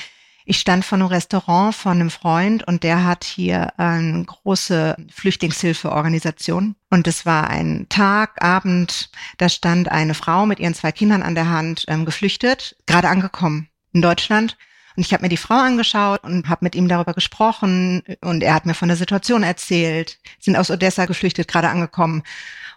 ich 0.48 0.58
stand 0.58 0.82
vor 0.82 0.96
einem 0.96 1.08
Restaurant 1.08 1.74
von 1.74 2.00
einem 2.00 2.08
Freund 2.08 2.66
und 2.66 2.82
der 2.82 3.04
hat 3.04 3.24
hier 3.24 3.78
eine 3.78 4.24
große 4.24 4.96
Flüchtlingshilfeorganisation. 5.12 6.74
Und 6.88 7.06
es 7.06 7.26
war 7.26 7.50
ein 7.50 7.84
Tag, 7.90 8.42
Abend, 8.42 9.10
da 9.36 9.50
stand 9.50 9.90
eine 9.90 10.14
Frau 10.14 10.46
mit 10.46 10.58
ihren 10.58 10.72
zwei 10.72 10.90
Kindern 10.90 11.22
an 11.22 11.34
der 11.34 11.50
Hand, 11.50 11.84
ähm, 11.88 12.06
geflüchtet, 12.06 12.76
gerade 12.86 13.10
angekommen 13.10 13.68
in 13.92 14.00
Deutschland. 14.00 14.56
Und 14.96 15.04
ich 15.04 15.12
habe 15.12 15.22
mir 15.22 15.28
die 15.28 15.36
Frau 15.36 15.54
angeschaut 15.54 16.24
und 16.24 16.48
habe 16.48 16.64
mit 16.64 16.74
ihm 16.74 16.88
darüber 16.88 17.12
gesprochen 17.12 18.02
und 18.22 18.42
er 18.42 18.54
hat 18.54 18.64
mir 18.64 18.74
von 18.74 18.88
der 18.88 18.96
Situation 18.96 19.42
erzählt. 19.42 20.18
Sind 20.40 20.56
aus 20.56 20.70
Odessa 20.70 21.04
geflüchtet, 21.04 21.46
gerade 21.46 21.68
angekommen. 21.68 22.22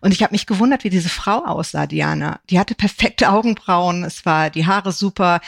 Und 0.01 0.11
ich 0.13 0.23
habe 0.23 0.33
mich 0.33 0.45
gewundert, 0.45 0.83
wie 0.83 0.89
diese 0.89 1.09
Frau 1.09 1.45
aussah, 1.45 1.87
Diana. 1.87 2.41
Die 2.49 2.59
hatte 2.59 2.75
perfekte 2.75 3.29
Augenbrauen, 3.29 4.03
es 4.03 4.25
war 4.25 4.49
die 4.49 4.65
Haare 4.65 4.91
super. 4.91 5.39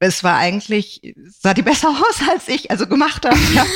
Es 0.00 0.22
war 0.22 0.36
eigentlich, 0.36 1.14
sah 1.40 1.54
die 1.54 1.62
besser 1.62 1.88
aus 2.08 2.28
als 2.30 2.48
ich, 2.48 2.70
also 2.70 2.86
gemacht 2.86 3.24
habe. 3.24 3.38
Ja. 3.54 3.66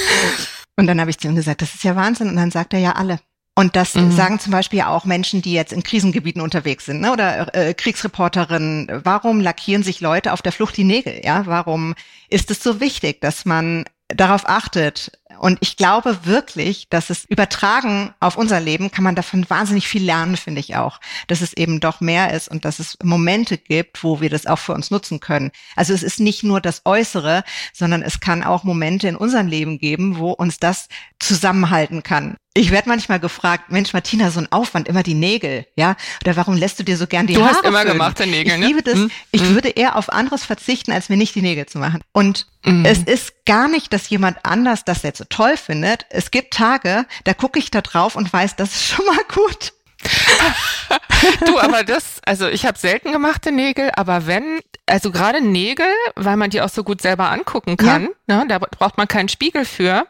Und 0.77 0.87
dann 0.87 1.01
habe 1.01 1.11
ich 1.11 1.19
zu 1.19 1.29
ihm 1.29 1.37
gesagt, 1.37 1.63
das 1.63 1.75
ist 1.75 1.85
ja 1.85 1.97
Wahnsinn. 1.97 2.29
Und 2.29 2.37
dann 2.37 2.51
sagt 2.51 2.73
er 2.75 2.81
ja 2.81 2.93
alle. 2.93 3.21
Und 3.55 3.77
das 3.77 3.95
mhm. 3.95 4.13
sagen 4.13 4.39
zum 4.39 4.53
Beispiel 4.53 4.79
ja 4.79 4.89
auch 4.89 5.05
Menschen, 5.05 5.43
die 5.43 5.53
jetzt 5.53 5.75
in 5.75 5.83
Krisengebieten 5.83 6.41
unterwegs 6.41 6.87
sind, 6.87 7.01
ne? 7.01 7.13
oder 7.13 7.55
äh, 7.55 7.75
Kriegsreporterinnen. 7.75 9.03
Warum 9.05 9.41
lackieren 9.41 9.83
sich 9.83 10.01
Leute 10.01 10.33
auf 10.33 10.41
der 10.41 10.53
Flucht 10.53 10.77
die 10.77 10.85
Nägel? 10.85 11.21
Ja, 11.23 11.45
warum 11.45 11.95
ist 12.31 12.51
es 12.51 12.63
so 12.63 12.81
wichtig, 12.81 13.21
dass 13.21 13.45
man 13.45 13.85
darauf 14.09 14.49
achtet. 14.49 15.13
Und 15.43 15.59
ich 15.61 15.77
glaube 15.77 16.25
wirklich, 16.25 16.87
dass 16.89 17.11
es 17.11 17.25
übertragen 17.25 18.15
auf 18.21 18.37
unser 18.37 18.61
Leben 18.61 18.93
kann 18.93 19.03
man 19.03 19.17
davon 19.17 19.45
wahnsinnig 19.51 19.89
viel 19.89 20.05
lernen, 20.05 20.37
finde 20.37 20.61
ich 20.61 20.77
auch. 20.77 21.01
Dass 21.27 21.41
es 21.41 21.53
eben 21.53 21.81
doch 21.81 22.01
mehr 22.01 22.33
ist 22.33 22.49
und 22.49 22.65
dass 22.65 22.79
es 22.79 22.97
Momente 23.03 23.59
gibt, 23.59 24.05
wo 24.05 24.21
wir 24.21 24.31
das 24.31 24.47
auch 24.47 24.61
für 24.61 24.73
uns 24.73 24.93
nutzen 24.93 25.19
können. 25.19 25.51
Also 25.75 25.95
es 25.95 26.05
ist 26.05 26.21
nicht 26.21 26.45
nur 26.45 26.61
das 26.61 26.83
Äußere, 26.85 27.43
sondern 27.73 28.03
es 28.03 28.21
kann 28.21 28.45
auch 28.45 28.63
Momente 28.63 29.09
in 29.09 29.17
unserem 29.17 29.49
Leben 29.49 29.81
geben, 29.81 30.17
wo 30.19 30.31
uns 30.31 30.59
das 30.59 30.87
zusammenhalten 31.19 32.05
kann. 32.05 32.37
Ich 32.55 32.71
werde 32.71 32.89
manchmal 32.89 33.19
gefragt, 33.19 33.73
Mensch, 33.73 33.93
Martina, 33.95 34.31
so 34.31 34.39
ein 34.39 34.53
Aufwand, 34.53 34.87
immer 34.87 35.03
die 35.03 35.15
Nägel, 35.15 35.67
ja? 35.75 35.97
Oder 36.23 36.37
warum 36.37 36.55
lässt 36.57 36.79
du 36.79 36.85
dir 36.85 36.97
so 36.97 37.09
gern 37.09 37.27
die 37.27 37.35
du 37.35 37.41
Haare? 37.41 37.51
Du 37.51 37.57
hast 37.57 37.65
immer 37.65 37.81
föhnen? 37.81 37.93
gemachte 37.95 38.27
Nägel, 38.29 38.53
ich 38.53 38.61
ne? 38.61 38.67
liebe 38.67 38.83
das. 38.83 38.95
Hm? 38.95 39.11
Ich 39.33 39.41
hm. 39.41 39.55
würde 39.55 39.71
eher 39.71 39.97
auf 39.97 40.13
anderes 40.13 40.45
verzichten, 40.45 40.93
als 40.93 41.09
mir 41.09 41.17
nicht 41.17 41.35
die 41.35 41.43
Nägel 41.43 41.67
zu 41.67 41.79
machen. 41.79 42.03
Und 42.13 42.47
Mhm. 42.65 42.85
es 42.85 42.99
ist 43.03 43.45
gar 43.45 43.69
nicht, 43.69 43.93
dass 43.93 44.09
jemand 44.09 44.39
anders 44.45 44.85
das 44.85 45.03
jetzt 45.03 45.29
toll 45.33 45.57
findet. 45.57 46.07
Es 46.11 46.31
gibt 46.31 46.55
Tage, 46.55 47.07
da 47.25 47.35
gucke 47.35 47.59
ich 47.59 47.71
da 47.71 47.81
drauf 47.81 48.17
und 48.17 48.33
weiß, 48.33 48.57
das 48.57 48.75
ist 48.75 48.87
schon 48.87 49.05
mal 49.07 49.25
gut. 49.33 49.73
du, 51.47 51.59
aber 51.59 51.85
das, 51.85 52.21
also 52.25 52.49
ich 52.49 52.67
habe 52.67 52.79
selten 52.79 53.13
gemachte 53.13 53.53
Nägel, 53.53 53.91
aber 53.95 54.27
wenn, 54.27 54.61
also 54.87 55.11
gerade 55.13 55.41
Nägel, 55.41 55.87
weil 56.17 56.37
man 56.37 56.51
die 56.51 56.61
auch 56.61 56.69
so 56.69 56.83
gut 56.83 57.01
selber 57.01 57.31
angucken 57.31 57.77
kann, 57.77 58.09
ne, 58.27 58.45
da 58.49 58.59
braucht 58.59 58.99
man 58.99 59.09
keinen 59.09 59.29
Spiegel 59.29 59.65
für. 59.65 60.07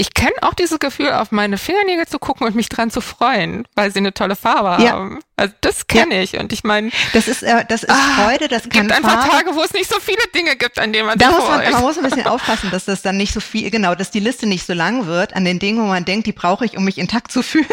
Ich 0.00 0.14
kenne 0.14 0.32
auch 0.40 0.54
dieses 0.54 0.78
Gefühl, 0.78 1.12
auf 1.12 1.30
meine 1.30 1.58
Fingernägel 1.58 2.06
zu 2.08 2.18
gucken 2.18 2.46
und 2.46 2.54
mich 2.56 2.70
dran 2.70 2.90
zu 2.90 3.02
freuen, 3.02 3.68
weil 3.74 3.92
sie 3.92 3.98
eine 3.98 4.14
tolle 4.14 4.34
Farbe 4.34 4.82
Ja. 4.82 4.92
haben. 4.92 5.18
Also 5.36 5.52
das 5.60 5.86
kenne 5.88 6.22
ich. 6.22 6.38
Und 6.38 6.52
ich 6.54 6.64
meine, 6.64 6.90
Das 7.12 7.28
ist, 7.28 7.42
äh, 7.42 7.64
das 7.68 7.82
ist 7.82 7.90
Ah, 7.90 8.24
Freude, 8.24 8.48
das 8.48 8.62
es 8.64 8.70
kann 8.70 8.88
gibt 8.88 8.92
einfach 8.96 9.20
Farbe. 9.26 9.30
Tage, 9.44 9.54
wo 9.54 9.62
es 9.62 9.74
nicht 9.74 9.90
so 9.90 10.00
viele 10.00 10.22
Dinge 10.34 10.56
gibt, 10.56 10.78
an 10.78 10.92
denen 10.94 11.06
man 11.06 11.18
Da 11.18 11.30
muss 11.30 11.46
man, 11.46 11.70
man 11.70 11.82
muss 11.82 11.98
ein 11.98 12.04
bisschen 12.04 12.26
aufpassen, 12.26 12.70
dass 12.70 12.86
das 12.86 13.02
dann 13.02 13.18
nicht 13.18 13.34
so 13.34 13.40
viel, 13.40 13.70
genau, 13.70 13.94
dass 13.94 14.10
die 14.10 14.20
Liste 14.20 14.46
nicht 14.46 14.66
so 14.66 14.72
lang 14.72 15.06
wird 15.06 15.34
an 15.36 15.44
den 15.44 15.58
Dingen, 15.58 15.82
wo 15.82 15.86
man 15.86 16.04
denkt, 16.06 16.26
die 16.26 16.32
brauche 16.32 16.64
ich, 16.64 16.78
um 16.78 16.84
mich 16.84 16.96
intakt 16.96 17.30
zu 17.30 17.42
fühlen. 17.42 17.66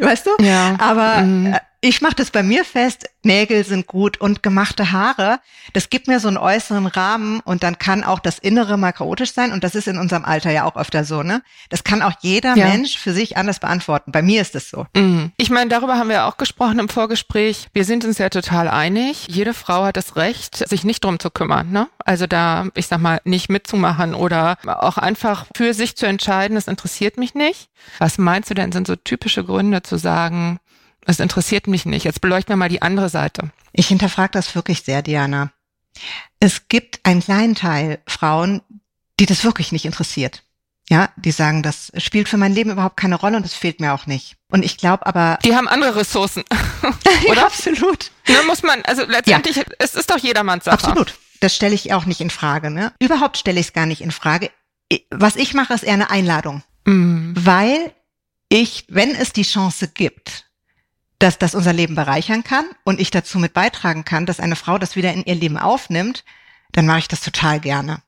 weißt 0.00 0.26
du? 0.26 0.30
Ja. 0.44 0.76
Aber 0.80 1.18
Mhm. 1.18 1.56
Ich 1.80 2.00
mache 2.00 2.16
das 2.16 2.30
bei 2.30 2.42
mir 2.42 2.64
fest, 2.64 3.08
Nägel 3.22 3.64
sind 3.64 3.86
gut 3.86 4.20
und 4.20 4.42
gemachte 4.42 4.90
Haare, 4.90 5.38
das 5.74 5.90
gibt 5.90 6.08
mir 6.08 6.18
so 6.18 6.28
einen 6.28 6.36
äußeren 6.36 6.86
Rahmen 6.86 7.40
und 7.40 7.62
dann 7.62 7.78
kann 7.78 8.02
auch 8.02 8.18
das 8.18 8.38
Innere 8.38 8.76
mal 8.76 8.92
chaotisch 8.92 9.32
sein 9.32 9.52
und 9.52 9.62
das 9.62 9.74
ist 9.74 9.86
in 9.86 9.98
unserem 9.98 10.24
Alter 10.24 10.50
ja 10.50 10.64
auch 10.64 10.76
öfter 10.76 11.04
so, 11.04 11.22
ne? 11.22 11.42
Das 11.68 11.84
kann 11.84 12.02
auch 12.02 12.14
jeder 12.20 12.56
Ja. 12.56 12.66
Mensch 12.68 12.98
für 12.98 13.12
sich 13.12 13.36
anders 13.36 13.60
beantworten. 13.60 14.10
Bei 14.12 14.22
mir 14.22 14.40
ist 14.40 14.54
es 14.54 14.70
so. 14.70 14.86
Mhm. 14.96 15.32
Ich 15.36 15.50
meine, 15.50 15.70
darüber 15.70 15.96
haben 15.96 16.08
wir 16.08 16.26
auch 16.26 16.36
gesprochen 16.36 16.78
im 16.78 16.88
Vorgespräch. 16.88 17.68
Wir 17.72 17.84
sind 17.84 18.04
uns 18.04 18.18
ja 18.18 18.28
total 18.28 18.68
einig. 18.68 19.26
Jede 19.28 19.54
Frau 19.54 19.84
hat 19.84 19.96
das 19.96 20.16
Recht, 20.16 20.68
sich 20.68 20.84
nicht 20.84 21.04
drum 21.04 21.20
zu 21.20 21.30
kümmern. 21.30 21.70
Ne? 21.70 21.88
Also 22.04 22.26
da, 22.26 22.66
ich 22.74 22.86
sag 22.88 23.00
mal, 23.00 23.20
nicht 23.24 23.50
mitzumachen 23.50 24.14
oder 24.14 24.56
auch 24.66 24.98
einfach 24.98 25.46
für 25.56 25.74
sich 25.74 25.96
zu 25.96 26.06
entscheiden, 26.06 26.54
das 26.54 26.66
interessiert 26.66 27.18
mich 27.18 27.34
nicht. 27.34 27.68
Was 27.98 28.18
meinst 28.18 28.50
du 28.50 28.54
denn, 28.54 28.72
sind 28.72 28.86
so 28.86 28.96
typische 28.96 29.44
Gründe 29.44 29.82
zu 29.82 29.96
sagen, 29.96 30.58
es 31.08 31.20
interessiert 31.20 31.66
mich 31.66 31.86
nicht? 31.86 32.04
Jetzt 32.04 32.20
beleuchten 32.20 32.52
wir 32.52 32.56
mal 32.56 32.68
die 32.68 32.82
andere 32.82 33.08
Seite. 33.08 33.50
Ich 33.72 33.88
hinterfrage 33.88 34.32
das 34.32 34.54
wirklich 34.54 34.82
sehr, 34.82 35.02
Diana. 35.02 35.50
Es 36.40 36.68
gibt 36.68 37.00
einen 37.04 37.20
kleinen 37.22 37.54
Teil 37.54 37.98
Frauen, 38.06 38.62
die 39.18 39.26
das 39.26 39.42
wirklich 39.44 39.72
nicht 39.72 39.84
interessiert. 39.84 40.42
Ja, 40.90 41.10
die 41.16 41.32
sagen, 41.32 41.62
das 41.62 41.92
spielt 41.98 42.28
für 42.30 42.38
mein 42.38 42.54
Leben 42.54 42.70
überhaupt 42.70 42.96
keine 42.96 43.16
Rolle 43.16 43.36
und 43.36 43.44
es 43.44 43.52
fehlt 43.52 43.78
mir 43.80 43.92
auch 43.92 44.06
nicht. 44.06 44.36
Und 44.50 44.64
ich 44.64 44.78
glaube 44.78 45.04
aber, 45.06 45.38
Die 45.44 45.54
haben 45.54 45.68
andere 45.68 45.96
Ressourcen. 45.96 46.44
ja, 46.82 47.30
oder? 47.30 47.44
absolut, 47.46 48.10
ne, 48.26 48.36
muss 48.46 48.62
man, 48.62 48.80
also 48.86 49.04
letztendlich, 49.04 49.62
es 49.78 49.94
ist 49.94 50.10
doch 50.10 50.16
jedermanns 50.18 50.64
Sache. 50.64 50.74
absolut. 50.74 51.14
Das 51.40 51.54
stelle 51.54 51.74
ich 51.74 51.92
auch 51.92 52.06
nicht 52.06 52.20
in 52.22 52.30
Frage. 52.30 52.70
Ne? 52.70 52.92
Überhaupt 53.00 53.36
stelle 53.36 53.60
ich 53.60 53.66
es 53.66 53.72
gar 53.74 53.84
nicht 53.86 54.00
in 54.00 54.10
Frage. 54.12 54.50
Was 55.10 55.36
ich 55.36 55.52
mache, 55.52 55.74
ist 55.74 55.82
eher 55.84 55.92
eine 55.94 56.10
Einladung, 56.10 56.62
Mhm. 56.86 57.34
weil 57.38 57.92
ich, 58.48 58.86
wenn 58.88 59.14
es 59.14 59.32
die 59.34 59.42
Chance 59.42 59.88
gibt, 59.88 60.46
dass 61.18 61.38
das 61.38 61.54
unser 61.54 61.72
Leben 61.72 61.94
bereichern 61.94 62.44
kann 62.44 62.66
und 62.84 63.00
ich 63.00 63.10
dazu 63.10 63.38
mit 63.38 63.54
beitragen 63.54 64.04
kann, 64.04 64.26
dass 64.26 64.40
eine 64.40 64.56
Frau 64.56 64.78
das 64.78 64.96
wieder 64.96 65.12
in 65.12 65.24
ihr 65.24 65.34
Leben 65.34 65.58
aufnimmt, 65.58 66.24
dann 66.72 66.86
mache 66.86 67.00
ich 67.00 67.08
das 67.08 67.20
total 67.20 67.60
gerne. 67.60 68.02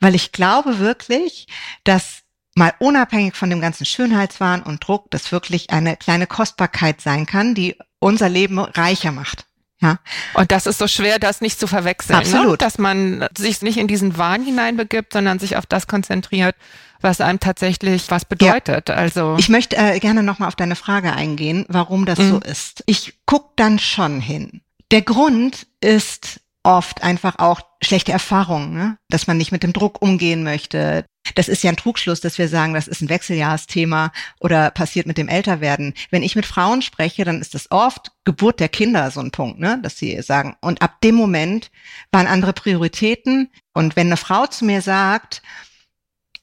Weil 0.00 0.14
ich 0.14 0.32
glaube 0.32 0.78
wirklich, 0.78 1.46
dass 1.84 2.22
mal 2.54 2.72
unabhängig 2.78 3.34
von 3.34 3.50
dem 3.50 3.60
ganzen 3.60 3.84
Schönheitswahn 3.84 4.62
und 4.62 4.86
Druck, 4.86 5.10
das 5.10 5.32
wirklich 5.32 5.70
eine 5.70 5.96
kleine 5.96 6.26
Kostbarkeit 6.26 7.00
sein 7.00 7.26
kann, 7.26 7.54
die 7.54 7.76
unser 7.98 8.28
Leben 8.28 8.58
reicher 8.58 9.12
macht. 9.12 9.46
Ja, 9.84 9.98
Und 10.34 10.50
das 10.50 10.66
ist 10.66 10.78
so 10.78 10.88
schwer, 10.88 11.18
das 11.18 11.40
nicht 11.40 11.60
zu 11.60 11.66
verwechseln. 11.66 12.16
Ne? 12.18 12.22
Absolut. 12.24 12.62
Dass 12.62 12.78
man 12.78 13.26
sich 13.36 13.62
nicht 13.62 13.76
in 13.76 13.86
diesen 13.86 14.16
Wahn 14.18 14.42
hineinbegibt, 14.44 15.12
sondern 15.12 15.38
sich 15.38 15.56
auf 15.56 15.66
das 15.66 15.86
konzentriert, 15.86 16.56
was 17.00 17.20
einem 17.20 17.38
tatsächlich 17.38 18.10
was 18.10 18.24
bedeutet. 18.24 18.90
Also 18.90 19.36
ich 19.38 19.48
möchte 19.48 19.76
äh, 19.76 19.98
gerne 20.00 20.22
nochmal 20.22 20.48
auf 20.48 20.56
deine 20.56 20.74
Frage 20.76 21.12
eingehen, 21.12 21.66
warum 21.68 22.06
das 22.06 22.18
Mhm. 22.18 22.30
so 22.30 22.40
ist. 22.40 22.82
Ich 22.86 23.14
guck 23.26 23.56
dann 23.56 23.78
schon 23.78 24.20
hin. 24.20 24.62
Der 24.90 25.02
Grund 25.02 25.66
ist 25.80 26.40
oft 26.62 27.02
einfach 27.02 27.38
auch 27.38 27.60
schlechte 27.82 28.12
Erfahrungen, 28.12 28.72
ne? 28.72 28.96
dass 29.10 29.26
man 29.26 29.36
nicht 29.36 29.52
mit 29.52 29.62
dem 29.62 29.72
Druck 29.74 30.00
umgehen 30.00 30.44
möchte. 30.44 31.04
Das 31.34 31.48
ist 31.48 31.62
ja 31.62 31.70
ein 31.70 31.76
Trugschluss, 31.76 32.20
dass 32.20 32.36
wir 32.38 32.48
sagen, 32.48 32.74
das 32.74 32.86
ist 32.86 33.00
ein 33.00 33.08
Wechseljahrsthema 33.08 34.12
oder 34.40 34.70
passiert 34.70 35.06
mit 35.06 35.16
dem 35.16 35.28
Älterwerden. 35.28 35.94
Wenn 36.10 36.22
ich 36.22 36.36
mit 36.36 36.44
Frauen 36.44 36.82
spreche, 36.82 37.24
dann 37.24 37.40
ist 37.40 37.54
das 37.54 37.70
oft 37.70 38.12
Geburt 38.24 38.60
der 38.60 38.68
Kinder 38.68 39.10
so 39.10 39.20
ein 39.20 39.30
Punkt, 39.30 39.58
ne? 39.58 39.78
dass 39.82 39.96
sie 39.96 40.20
sagen, 40.22 40.56
und 40.60 40.82
ab 40.82 41.00
dem 41.02 41.14
Moment 41.14 41.70
waren 42.12 42.26
andere 42.26 42.52
Prioritäten. 42.52 43.50
Und 43.72 43.96
wenn 43.96 44.08
eine 44.08 44.18
Frau 44.18 44.46
zu 44.46 44.64
mir 44.66 44.82
sagt, 44.82 45.42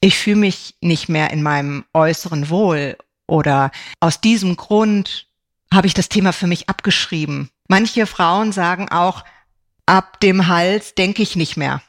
ich 0.00 0.18
fühle 0.18 0.36
mich 0.36 0.74
nicht 0.80 1.08
mehr 1.08 1.30
in 1.30 1.42
meinem 1.44 1.84
äußeren 1.94 2.50
Wohl 2.50 2.96
oder 3.28 3.70
aus 4.00 4.20
diesem 4.20 4.56
Grund 4.56 5.28
habe 5.72 5.86
ich 5.86 5.94
das 5.94 6.08
Thema 6.08 6.32
für 6.32 6.48
mich 6.48 6.68
abgeschrieben. 6.68 7.50
Manche 7.68 8.06
Frauen 8.06 8.50
sagen 8.52 8.88
auch, 8.90 9.24
ab 9.86 10.18
dem 10.20 10.48
Hals 10.48 10.94
denke 10.96 11.22
ich 11.22 11.36
nicht 11.36 11.56
mehr. 11.56 11.80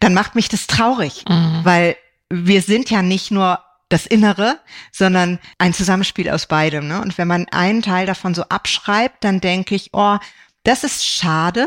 Dann 0.00 0.14
macht 0.14 0.36
mich 0.36 0.48
das 0.48 0.68
traurig, 0.68 1.24
Mhm. 1.28 1.60
weil 1.64 1.96
wir 2.30 2.62
sind 2.62 2.90
ja 2.90 3.02
nicht 3.02 3.30
nur 3.30 3.62
das 3.88 4.06
Innere, 4.06 4.60
sondern 4.92 5.38
ein 5.56 5.72
Zusammenspiel 5.72 6.28
aus 6.28 6.46
beidem. 6.46 6.88
Ne? 6.88 7.00
Und 7.00 7.16
wenn 7.16 7.28
man 7.28 7.48
einen 7.48 7.82
Teil 7.82 8.06
davon 8.06 8.34
so 8.34 8.42
abschreibt, 8.42 9.24
dann 9.24 9.40
denke 9.40 9.74
ich, 9.74 9.90
oh, 9.92 10.18
das 10.62 10.84
ist 10.84 11.06
schade 11.06 11.66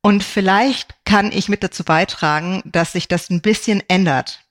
und 0.00 0.24
vielleicht 0.24 0.94
kann 1.04 1.32
ich 1.32 1.48
mit 1.48 1.62
dazu 1.62 1.84
beitragen, 1.84 2.62
dass 2.64 2.92
sich 2.92 3.08
das 3.08 3.30
ein 3.30 3.42
bisschen 3.42 3.82
ändert. 3.88 4.44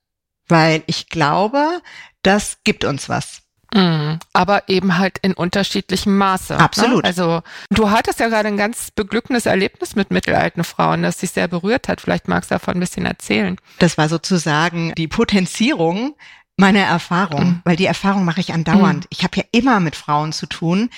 Weil 0.48 0.84
ich 0.86 1.10
glaube, 1.10 1.82
das 2.22 2.60
gibt 2.64 2.84
uns 2.84 3.10
was. 3.10 3.42
Mhm. 3.74 4.20
Aber 4.34 4.70
eben 4.70 4.98
halt 4.98 5.18
in 5.20 5.34
unterschiedlichem 5.34 6.18
Maße. 6.18 6.58
Absolut. 6.58 7.04
Ne? 7.04 7.10
Also 7.10 7.42
du 7.70 7.90
hattest 7.92 8.20
ja 8.20 8.28
gerade 8.30 8.48
ein 8.48 8.58
ganz 8.58 8.92
beglückendes 8.92 9.46
Erlebnis 9.46 9.96
mit 9.96 10.10
mittelalten 10.12 10.64
Frauen, 10.64 11.04
das 11.04 11.18
dich 11.18 11.32
sehr 11.32 11.48
berührt 11.48 11.88
hat. 11.88 12.00
Vielleicht 12.02 12.28
magst 12.28 12.50
du 12.52 12.56
davon 12.56 12.76
ein 12.76 12.80
bisschen 12.80 13.06
erzählen. 13.06 13.58
Das 13.80 13.98
war 13.98 14.08
sozusagen 14.10 14.94
die 14.98 15.08
Potenzierung 15.08 16.16
meiner 16.56 16.80
Erfahrung, 16.82 17.44
Mhm. 17.46 17.62
weil 17.66 17.76
die 17.76 17.86
Erfahrung 17.86 18.26
mache 18.26 18.40
ich 18.40 18.54
andauernd. 18.54 19.06
Ich 19.10 19.24
habe 19.24 19.38
ja 19.38 19.44
immer 19.52 19.80
mit 19.80 19.96
Frauen 19.96 20.32
zu 20.34 20.46
tun, 20.48 20.90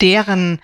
deren 0.00 0.60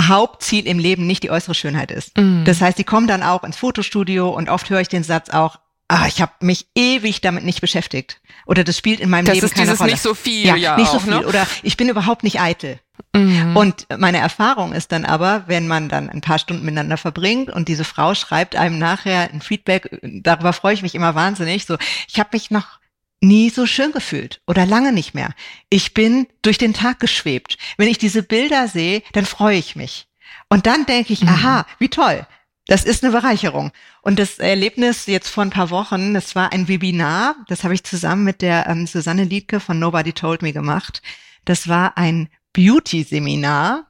Hauptziel 0.00 0.66
im 0.66 0.78
Leben 0.78 1.06
nicht 1.06 1.22
die 1.22 1.30
äußere 1.30 1.54
Schönheit 1.54 1.90
ist. 1.90 2.16
Mhm. 2.16 2.44
Das 2.46 2.60
heißt, 2.62 2.78
die 2.78 2.84
kommen 2.84 3.06
dann 3.06 3.22
auch 3.22 3.44
ins 3.44 3.56
Fotostudio 3.58 4.30
und 4.30 4.48
oft 4.48 4.70
höre 4.70 4.80
ich 4.80 4.88
den 4.88 5.02
Satz 5.02 5.28
auch, 5.30 5.58
ah, 5.90 6.06
ich 6.06 6.20
habe 6.22 6.32
mich 6.40 6.66
ewig 6.76 7.20
damit 7.20 7.44
nicht 7.44 7.60
beschäftigt. 7.60 8.20
Oder 8.46 8.64
das 8.64 8.78
spielt 8.78 9.00
in 9.00 9.10
meinem 9.10 9.26
das 9.26 9.34
Leben 9.34 9.46
ist 9.46 9.54
keine 9.54 9.66
dieses 9.66 9.80
Rolle. 9.80 9.92
nicht 9.92 10.02
so 10.02 10.14
viel, 10.14 10.46
ja, 10.46 10.54
ja, 10.56 10.76
nicht 10.76 10.88
auch, 10.88 10.94
so 10.94 10.98
viel. 11.00 11.10
Ne? 11.10 11.26
Oder 11.26 11.46
ich 11.62 11.76
bin 11.76 11.88
überhaupt 11.88 12.22
nicht 12.22 12.40
eitel. 12.40 12.78
Mhm. 13.14 13.56
Und 13.56 13.86
meine 13.98 14.18
Erfahrung 14.18 14.72
ist 14.72 14.92
dann 14.92 15.04
aber, 15.04 15.44
wenn 15.46 15.66
man 15.66 15.88
dann 15.88 16.08
ein 16.08 16.20
paar 16.20 16.38
Stunden 16.38 16.64
miteinander 16.64 16.96
verbringt 16.96 17.50
und 17.50 17.68
diese 17.68 17.84
Frau 17.84 18.14
schreibt 18.14 18.54
einem 18.56 18.78
nachher 18.78 19.30
ein 19.32 19.40
Feedback, 19.40 19.98
darüber 20.02 20.52
freue 20.52 20.74
ich 20.74 20.82
mich 20.82 20.94
immer 20.94 21.14
wahnsinnig, 21.14 21.66
so, 21.66 21.76
ich 22.08 22.18
habe 22.20 22.30
mich 22.32 22.50
noch 22.50 22.78
nie 23.20 23.50
so 23.50 23.66
schön 23.66 23.92
gefühlt 23.92 24.40
oder 24.46 24.64
lange 24.66 24.92
nicht 24.92 25.12
mehr. 25.14 25.30
Ich 25.70 25.92
bin 25.92 26.26
durch 26.42 26.56
den 26.58 26.72
Tag 26.72 27.00
geschwebt. 27.00 27.58
Wenn 27.76 27.88
ich 27.88 27.98
diese 27.98 28.22
Bilder 28.22 28.68
sehe, 28.68 29.02
dann 29.12 29.26
freue 29.26 29.58
ich 29.58 29.76
mich. 29.76 30.06
Und 30.48 30.66
dann 30.66 30.86
denke 30.86 31.12
ich, 31.12 31.22
Mhm. 31.22 31.28
aha, 31.28 31.66
wie 31.78 31.88
toll. 31.88 32.26
Das 32.70 32.84
ist 32.84 33.02
eine 33.02 33.12
Bereicherung. 33.12 33.72
Und 34.00 34.20
das 34.20 34.38
Erlebnis 34.38 35.06
jetzt 35.06 35.28
vor 35.28 35.42
ein 35.42 35.50
paar 35.50 35.70
Wochen, 35.70 36.14
das 36.14 36.36
war 36.36 36.52
ein 36.52 36.68
Webinar, 36.68 37.34
das 37.48 37.64
habe 37.64 37.74
ich 37.74 37.82
zusammen 37.82 38.22
mit 38.22 38.42
der 38.42 38.68
ähm, 38.68 38.86
Susanne 38.86 39.24
Liedke 39.24 39.58
von 39.58 39.80
Nobody 39.80 40.12
Told 40.12 40.40
Me 40.40 40.52
gemacht. 40.52 41.02
Das 41.44 41.66
war 41.66 41.98
ein 41.98 42.28
Beauty-Seminar. 42.52 43.88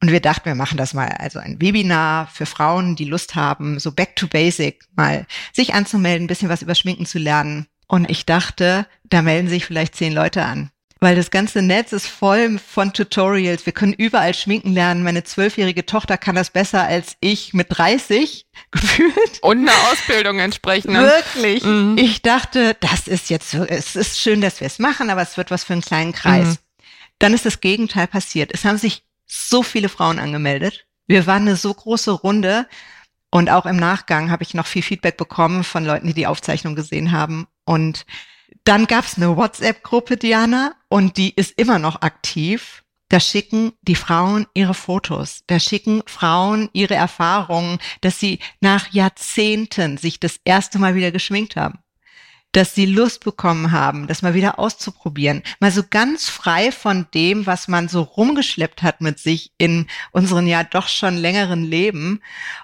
Und 0.00 0.10
wir 0.10 0.20
dachten, 0.20 0.46
wir 0.46 0.54
machen 0.54 0.78
das 0.78 0.94
mal, 0.94 1.08
also 1.08 1.40
ein 1.40 1.60
Webinar 1.60 2.26
für 2.26 2.46
Frauen, 2.46 2.96
die 2.96 3.04
Lust 3.04 3.34
haben, 3.34 3.78
so 3.78 3.92
back 3.92 4.16
to 4.16 4.26
basic, 4.28 4.82
mal 4.96 5.26
sich 5.52 5.74
anzumelden, 5.74 6.24
ein 6.24 6.28
bisschen 6.28 6.48
was 6.48 6.62
über 6.62 6.74
Schminken 6.74 7.04
zu 7.04 7.18
lernen. 7.18 7.66
Und 7.86 8.10
ich 8.10 8.24
dachte, 8.24 8.86
da 9.04 9.20
melden 9.20 9.50
sich 9.50 9.66
vielleicht 9.66 9.94
zehn 9.94 10.14
Leute 10.14 10.42
an 10.42 10.71
weil 11.02 11.16
das 11.16 11.32
ganze 11.32 11.62
Netz 11.62 11.92
ist 11.92 12.06
voll 12.06 12.60
von 12.60 12.92
Tutorials. 12.92 13.66
Wir 13.66 13.72
können 13.72 13.92
überall 13.92 14.34
schminken 14.34 14.72
lernen. 14.72 15.02
Meine 15.02 15.24
zwölfjährige 15.24 15.84
Tochter 15.84 16.16
kann 16.16 16.36
das 16.36 16.50
besser 16.50 16.84
als 16.84 17.16
ich 17.18 17.52
mit 17.54 17.66
30 17.70 18.46
gefühlt. 18.70 19.40
Und 19.42 19.68
eine 19.68 19.72
Ausbildung 19.90 20.38
entsprechend. 20.38 20.94
Wirklich. 20.94 21.64
Mhm. 21.64 21.96
Ich 21.98 22.22
dachte, 22.22 22.76
das 22.78 23.08
ist 23.08 23.30
jetzt, 23.30 23.50
so, 23.50 23.64
es 23.64 23.96
ist 23.96 24.20
schön, 24.20 24.40
dass 24.40 24.60
wir 24.60 24.68
es 24.68 24.78
machen, 24.78 25.10
aber 25.10 25.22
es 25.22 25.36
wird 25.36 25.50
was 25.50 25.64
für 25.64 25.72
einen 25.72 25.82
kleinen 25.82 26.12
Kreis. 26.12 26.46
Mhm. 26.46 26.58
Dann 27.18 27.34
ist 27.34 27.46
das 27.46 27.60
Gegenteil 27.60 28.06
passiert. 28.06 28.52
Es 28.54 28.64
haben 28.64 28.78
sich 28.78 29.02
so 29.26 29.64
viele 29.64 29.88
Frauen 29.88 30.20
angemeldet. 30.20 30.86
Wir 31.08 31.26
waren 31.26 31.42
eine 31.42 31.56
so 31.56 31.74
große 31.74 32.12
Runde. 32.12 32.68
Und 33.28 33.50
auch 33.50 33.66
im 33.66 33.76
Nachgang 33.76 34.30
habe 34.30 34.44
ich 34.44 34.54
noch 34.54 34.66
viel 34.66 34.82
Feedback 34.82 35.16
bekommen 35.16 35.64
von 35.64 35.84
Leuten, 35.84 36.06
die 36.06 36.14
die 36.14 36.28
Aufzeichnung 36.28 36.76
gesehen 36.76 37.10
haben. 37.10 37.48
Und 37.64 38.06
dann 38.64 38.86
gab's 38.86 39.16
eine 39.16 39.36
WhatsApp-Gruppe, 39.36 40.16
Diana, 40.16 40.74
und 40.92 41.16
die 41.16 41.34
ist 41.34 41.58
immer 41.58 41.78
noch 41.78 42.02
aktiv. 42.02 42.84
Da 43.08 43.18
schicken 43.18 43.72
die 43.80 43.94
Frauen 43.94 44.46
ihre 44.52 44.74
Fotos. 44.74 45.42
Da 45.46 45.58
schicken 45.58 46.02
Frauen 46.04 46.68
ihre 46.74 46.94
Erfahrungen, 46.94 47.78
dass 48.02 48.20
sie 48.20 48.40
nach 48.60 48.92
Jahrzehnten 48.92 49.96
sich 49.96 50.20
das 50.20 50.38
erste 50.44 50.78
Mal 50.78 50.94
wieder 50.94 51.10
geschminkt 51.10 51.56
haben. 51.56 51.78
Dass 52.52 52.74
sie 52.74 52.84
Lust 52.84 53.24
bekommen 53.24 53.72
haben, 53.72 54.06
das 54.06 54.20
mal 54.20 54.34
wieder 54.34 54.58
auszuprobieren. 54.58 55.42
Mal 55.60 55.70
so 55.70 55.82
ganz 55.88 56.28
frei 56.28 56.70
von 56.70 57.06
dem, 57.14 57.46
was 57.46 57.68
man 57.68 57.88
so 57.88 58.02
rumgeschleppt 58.02 58.82
hat 58.82 59.00
mit 59.00 59.18
sich 59.18 59.52
in 59.56 59.86
unseren 60.10 60.46
ja 60.46 60.62
doch 60.62 60.88
schon 60.88 61.16
längeren 61.16 61.64
Leben. 61.64 62.20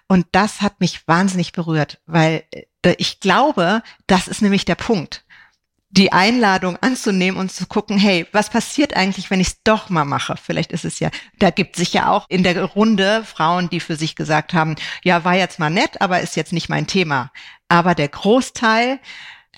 Und 0.06 0.26
das 0.32 0.60
hat 0.60 0.80
mich 0.80 1.08
wahnsinnig 1.08 1.52
berührt, 1.52 2.02
weil 2.04 2.44
äh, 2.50 2.94
ich 2.98 3.20
glaube, 3.20 3.82
das 4.06 4.28
ist 4.28 4.42
nämlich 4.42 4.66
der 4.66 4.74
Punkt 4.74 5.24
die 5.90 6.12
Einladung 6.12 6.76
anzunehmen 6.80 7.40
und 7.40 7.50
zu 7.50 7.66
gucken, 7.66 7.98
hey, 7.98 8.26
was 8.32 8.50
passiert 8.50 8.94
eigentlich, 8.94 9.30
wenn 9.30 9.40
ich 9.40 9.48
es 9.48 9.62
doch 9.62 9.88
mal 9.88 10.04
mache? 10.04 10.36
Vielleicht 10.36 10.72
ist 10.72 10.84
es 10.84 11.00
ja, 11.00 11.10
da 11.38 11.50
gibt 11.50 11.76
sich 11.76 11.94
ja 11.94 12.10
auch 12.10 12.26
in 12.28 12.42
der 12.42 12.62
Runde 12.62 13.24
Frauen, 13.24 13.70
die 13.70 13.80
für 13.80 13.96
sich 13.96 14.14
gesagt 14.14 14.52
haben, 14.52 14.76
ja, 15.02 15.24
war 15.24 15.34
jetzt 15.34 15.58
mal 15.58 15.70
nett, 15.70 16.00
aber 16.00 16.20
ist 16.20 16.36
jetzt 16.36 16.52
nicht 16.52 16.68
mein 16.68 16.86
Thema. 16.86 17.32
Aber 17.68 17.94
der 17.94 18.08
Großteil 18.08 19.00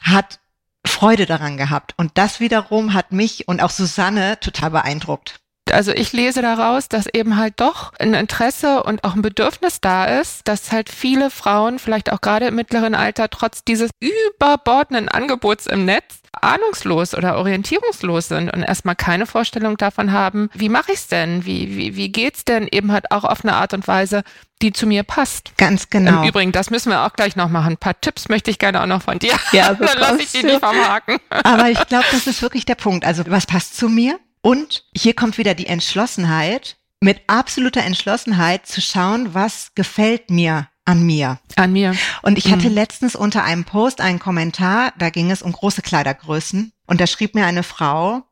hat 0.01 0.41
Freude 0.87 1.27
daran 1.27 1.57
gehabt. 1.57 1.95
Und 1.97 2.13
das 2.15 2.41
wiederum 2.41 2.95
hat 2.95 3.13
mich 3.13 3.49
und 3.49 3.61
auch 3.61 3.71
Susanne 3.71 4.39
total 4.41 4.71
beeindruckt. 4.71 5.41
Also 5.73 5.93
ich 5.93 6.13
lese 6.13 6.43
daraus, 6.43 6.89
dass 6.89 7.07
eben 7.07 7.37
halt 7.37 7.55
doch 7.57 7.93
ein 7.99 8.15
Interesse 8.15 8.83
und 8.83 9.05
auch 9.05 9.15
ein 9.15 9.23
Bedürfnis 9.23 9.81
da 9.81 10.05
ist, 10.21 10.47
dass 10.49 10.73
halt 10.73 10.89
viele 10.89 11.31
Frauen, 11.31 11.79
vielleicht 11.79 12.13
auch 12.13 12.21
gerade 12.21 12.47
im 12.47 12.55
mittleren 12.55 12.95
Alter, 12.95 13.31
trotz 13.31 13.65
dieses 13.65 13.91
überbordenden 14.01 15.09
Angebots 15.09 15.67
im 15.67 15.85
Netz, 15.85 16.21
ahnungslos 16.33 17.15
oder 17.15 17.37
orientierungslos 17.37 18.29
sind 18.29 18.51
und 18.51 18.63
erstmal 18.63 18.97
keine 18.97 19.27
Vorstellung 19.27 19.77
davon 19.77 20.13
haben, 20.13 20.49
wie 20.55 20.69
mache 20.69 20.93
ich 20.93 20.99
es 20.99 21.09
denn? 21.09 21.45
Wie, 21.45 21.77
wie, 21.77 21.97
wie 21.97 22.11
geht's 22.11 22.45
denn 22.45 22.69
eben 22.71 22.93
halt 22.93 23.11
auch 23.11 23.25
auf 23.25 23.45
eine 23.45 23.55
Art 23.55 23.75
und 23.75 23.89
Weise, 23.89 24.23
die 24.63 24.73
zu 24.73 24.87
mir 24.87 25.03
passt. 25.03 25.57
Ganz 25.57 25.91
genau. 25.91 26.23
Im 26.23 26.29
Übrigen, 26.29 26.53
das 26.53 26.71
müssen 26.71 26.91
wir 26.91 27.05
auch 27.05 27.15
gleich 27.15 27.35
noch 27.35 27.49
machen. 27.49 27.73
Ein 27.73 27.79
paar 27.79 28.01
Tipps 28.01 28.29
möchte 28.29 28.51
ich 28.51 28.59
gerne 28.59 28.83
auch 28.83 28.87
noch 28.87 29.03
von 29.03 29.19
dir. 29.19 29.33
Ja, 29.53 29.75
dann 29.75 29.99
lasse 29.99 30.23
ich 30.23 30.33
die 30.33 30.43
nicht 30.43 30.61
vom 30.61 30.77
Haken. 30.77 31.17
Aber 31.31 31.71
ich 31.71 31.87
glaube, 31.87 32.05
das 32.11 32.27
ist 32.27 32.43
wirklich 32.43 32.67
der 32.67 32.75
Punkt. 32.75 33.05
Also 33.05 33.25
was 33.27 33.47
passt 33.47 33.77
zu 33.77 33.89
mir? 33.89 34.19
Und 34.43 34.85
hier 34.97 35.15
kommt 35.15 35.39
wieder 35.39 35.55
die 35.55 35.67
Entschlossenheit, 35.67 36.79
mit 37.01 37.23
absoluter 37.27 37.83
Entschlossenheit 37.83 38.67
zu 38.67 38.81
schauen, 38.81 39.35
was 39.35 39.73
gefällt 39.75 40.31
mir 40.31 40.69
an 40.85 41.03
mir. 41.03 41.39
An 41.57 41.73
mir. 41.73 41.95
Und 42.23 42.37
ich 42.39 42.51
hatte 42.51 42.69
mhm. 42.69 42.75
letztens 42.75 43.17
unter 43.17 43.45
einem 43.45 43.65
Post 43.65 44.01
einen 44.01 44.19
Kommentar, 44.19 44.93
da 44.99 45.11
ging 45.11 45.31
es 45.31 45.43
um 45.43 45.53
große 45.53 45.83
Kleidergrößen. 45.83 46.73
Und 46.87 47.01
da 47.01 47.07
schrieb 47.07 47.35
mir 47.35 47.47
eine 47.47 47.63
Frau, 47.63 48.23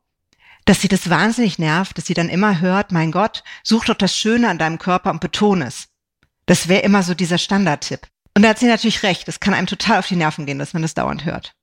dass 0.65 0.81
sie 0.81 0.87
das 0.87 1.09
wahnsinnig 1.09 1.57
nervt, 1.57 1.97
dass 1.97 2.05
sie 2.05 2.13
dann 2.13 2.29
immer 2.29 2.59
hört, 2.59 2.91
mein 2.91 3.11
Gott, 3.11 3.43
such 3.63 3.85
doch 3.85 3.95
das 3.95 4.15
Schöne 4.15 4.49
an 4.49 4.57
deinem 4.57 4.77
Körper 4.77 5.09
und 5.09 5.21
betone 5.21 5.65
es. 5.65 5.87
Das 6.45 6.67
wäre 6.67 6.81
immer 6.81 7.01
so 7.01 7.13
dieser 7.13 7.37
Standardtipp. 7.37 8.01
Und 8.35 8.43
da 8.43 8.49
hat 8.49 8.59
sie 8.59 8.67
natürlich 8.67 9.03
recht, 9.03 9.27
es 9.27 9.39
kann 9.39 9.53
einem 9.53 9.67
total 9.67 9.99
auf 9.99 10.07
die 10.07 10.15
Nerven 10.15 10.45
gehen, 10.45 10.59
dass 10.59 10.73
man 10.73 10.81
das 10.81 10.93
dauernd 10.93 11.25
hört. 11.25 11.53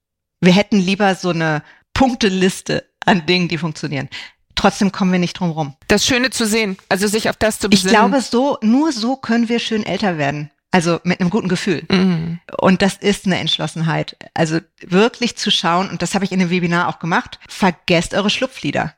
Wir 0.41 0.53
hätten 0.53 0.79
lieber 0.79 1.15
so 1.15 1.31
eine 1.31 1.63
Punkteliste 1.95 2.89
an 3.05 3.27
Dingen, 3.27 3.49
die 3.49 3.59
funktionieren 3.59 4.09
trotzdem 4.57 4.91
kommen 4.91 5.13
wir 5.13 5.19
nicht 5.19 5.39
drum 5.39 5.51
rum. 5.51 5.77
Das 5.87 6.05
Schöne 6.05 6.31
zu 6.31 6.47
sehen, 6.47 6.77
also 6.89 7.07
sich 7.07 7.31
auf 7.31 7.37
das 7.37 7.61
zu 7.61 7.69
besinnen. 7.69 7.95
Ich 7.95 7.99
glaube, 7.99 8.21
so, 8.21 8.59
nur 8.63 8.91
so 8.93 9.17
können 9.17 9.49
wir 9.49 9.61
schön 9.61 9.87
älter 9.87 10.19
werden. 10.19 10.51
Also 10.73 11.01
mit 11.05 11.21
einem 11.21 11.31
guten 11.31 11.49
Gefühl. 11.49 11.85
Mhm. 11.91 12.41
Und 12.59 12.83
das 12.83 12.97
ist 12.97 13.25
eine 13.25 13.39
Entschlossenheit. 13.39 14.17
Also 14.35 14.59
wirklich 14.81 15.37
zu 15.37 15.51
schauen, 15.51 15.89
und 15.89 16.03
das 16.03 16.15
habe 16.15 16.25
ich 16.25 16.33
in 16.33 16.39
dem 16.39 16.51
Webinar 16.51 16.89
auch 16.89 16.99
gemacht, 16.99 17.39
vergesst 17.49 18.13
eure 18.13 18.31
Schlupflieder. 18.31 18.95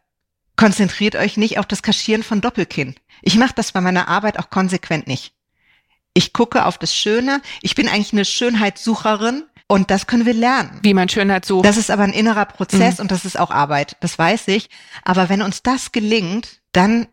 Konzentriert 0.56 1.14
euch 1.14 1.36
nicht 1.36 1.58
auf 1.58 1.66
das 1.66 1.82
Kaschieren 1.82 2.24
von 2.24 2.40
Doppelkinn. 2.40 2.96
Ich 3.22 3.36
mache 3.36 3.54
das 3.54 3.70
bei 3.70 3.80
meiner 3.80 4.08
Arbeit 4.08 4.38
auch 4.40 4.50
konsequent 4.50 5.06
nicht. 5.06 5.34
Ich 6.14 6.32
gucke 6.32 6.66
auf 6.66 6.78
das 6.78 6.96
Schöne. 6.96 7.40
Ich 7.62 7.76
bin 7.76 7.88
eigentlich 7.88 8.12
eine 8.12 8.24
Schönheitssucherin. 8.24 9.44
Und 9.68 9.90
das 9.90 10.06
können 10.06 10.24
wir 10.24 10.32
lernen. 10.32 10.80
Wie 10.82 10.94
man 10.94 11.10
Schönheit 11.10 11.44
sucht. 11.44 11.66
Das 11.66 11.76
ist 11.76 11.90
aber 11.90 12.02
ein 12.02 12.12
innerer 12.12 12.46
Prozess 12.46 12.96
mhm. 12.96 13.02
und 13.02 13.10
das 13.10 13.26
ist 13.26 13.38
auch 13.38 13.50
Arbeit. 13.50 13.96
Das 14.00 14.18
weiß 14.18 14.48
ich. 14.48 14.70
Aber 15.04 15.28
wenn 15.28 15.42
uns 15.42 15.62
das 15.62 15.92
gelingt, 15.92 16.60
dann, 16.72 17.06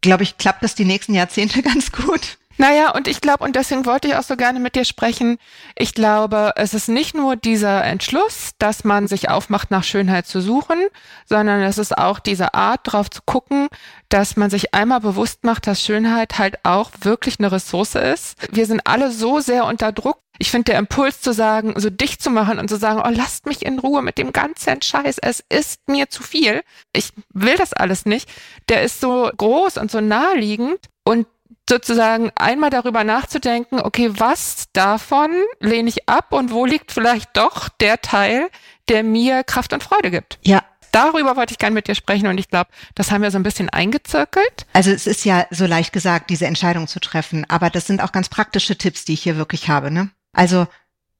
glaube 0.00 0.24
ich, 0.24 0.38
klappt 0.38 0.64
das 0.64 0.74
die 0.74 0.84
nächsten 0.84 1.14
Jahrzehnte 1.14 1.62
ganz 1.62 1.92
gut. 1.92 2.38
Naja, 2.58 2.90
und 2.90 3.08
ich 3.08 3.20
glaube, 3.20 3.44
und 3.44 3.56
deswegen 3.56 3.86
wollte 3.86 4.08
ich 4.08 4.16
auch 4.16 4.22
so 4.22 4.36
gerne 4.36 4.60
mit 4.60 4.74
dir 4.74 4.84
sprechen, 4.84 5.38
ich 5.74 5.94
glaube, 5.94 6.52
es 6.56 6.74
ist 6.74 6.88
nicht 6.88 7.14
nur 7.14 7.34
dieser 7.34 7.82
Entschluss, 7.84 8.50
dass 8.58 8.84
man 8.84 9.08
sich 9.08 9.30
aufmacht, 9.30 9.70
nach 9.70 9.84
Schönheit 9.84 10.26
zu 10.26 10.40
suchen, 10.40 10.78
sondern 11.26 11.62
es 11.62 11.78
ist 11.78 11.96
auch 11.96 12.18
diese 12.18 12.54
Art, 12.54 12.86
darauf 12.86 13.10
zu 13.10 13.22
gucken, 13.24 13.68
dass 14.08 14.36
man 14.36 14.50
sich 14.50 14.74
einmal 14.74 15.00
bewusst 15.00 15.44
macht, 15.44 15.66
dass 15.66 15.82
Schönheit 15.82 16.38
halt 16.38 16.64
auch 16.64 16.90
wirklich 17.00 17.38
eine 17.38 17.50
Ressource 17.50 17.94
ist. 17.94 18.36
Wir 18.52 18.66
sind 18.66 18.86
alle 18.86 19.10
so 19.10 19.40
sehr 19.40 19.64
unter 19.64 19.90
Druck. 19.90 20.21
Ich 20.38 20.50
finde 20.50 20.72
der 20.72 20.78
Impuls 20.78 21.20
zu 21.20 21.32
sagen, 21.32 21.74
so 21.76 21.90
dicht 21.90 22.22
zu 22.22 22.30
machen 22.30 22.58
und 22.58 22.68
zu 22.68 22.76
sagen, 22.76 23.02
oh, 23.04 23.10
lasst 23.10 23.46
mich 23.46 23.64
in 23.64 23.78
Ruhe 23.78 24.02
mit 24.02 24.18
dem 24.18 24.32
ganzen 24.32 24.82
Scheiß, 24.82 25.18
es 25.18 25.44
ist 25.48 25.88
mir 25.88 26.08
zu 26.08 26.22
viel. 26.22 26.62
Ich 26.92 27.12
will 27.32 27.56
das 27.56 27.72
alles 27.72 28.06
nicht. 28.06 28.30
Der 28.68 28.82
ist 28.82 29.00
so 29.00 29.30
groß 29.36 29.78
und 29.78 29.90
so 29.90 30.00
naheliegend. 30.00 30.88
Und 31.04 31.26
sozusagen 31.68 32.30
einmal 32.34 32.70
darüber 32.70 33.04
nachzudenken, 33.04 33.80
okay, 33.80 34.10
was 34.12 34.66
davon 34.72 35.30
lehne 35.60 35.88
ich 35.88 36.08
ab 36.08 36.32
und 36.32 36.50
wo 36.50 36.66
liegt 36.66 36.92
vielleicht 36.92 37.36
doch 37.36 37.68
der 37.68 38.00
Teil, 38.00 38.48
der 38.88 39.02
mir 39.02 39.44
Kraft 39.44 39.72
und 39.72 39.82
Freude 39.82 40.10
gibt. 40.10 40.38
Ja. 40.42 40.62
Darüber 40.92 41.36
wollte 41.36 41.52
ich 41.52 41.58
gerne 41.58 41.72
mit 41.72 41.88
dir 41.88 41.94
sprechen 41.94 42.26
und 42.26 42.36
ich 42.36 42.50
glaube, 42.50 42.68
das 42.94 43.10
haben 43.10 43.22
wir 43.22 43.30
so 43.30 43.38
ein 43.38 43.42
bisschen 43.42 43.70
eingezirkelt. 43.70 44.66
Also 44.74 44.90
es 44.90 45.06
ist 45.06 45.24
ja 45.24 45.46
so 45.50 45.64
leicht 45.64 45.94
gesagt, 45.94 46.28
diese 46.28 46.44
Entscheidung 46.44 46.86
zu 46.86 47.00
treffen, 47.00 47.46
aber 47.48 47.70
das 47.70 47.86
sind 47.86 48.02
auch 48.02 48.12
ganz 48.12 48.28
praktische 48.28 48.76
Tipps, 48.76 49.06
die 49.06 49.14
ich 49.14 49.22
hier 49.22 49.38
wirklich 49.38 49.70
habe. 49.70 49.90
Ne? 49.90 50.10
Also 50.32 50.66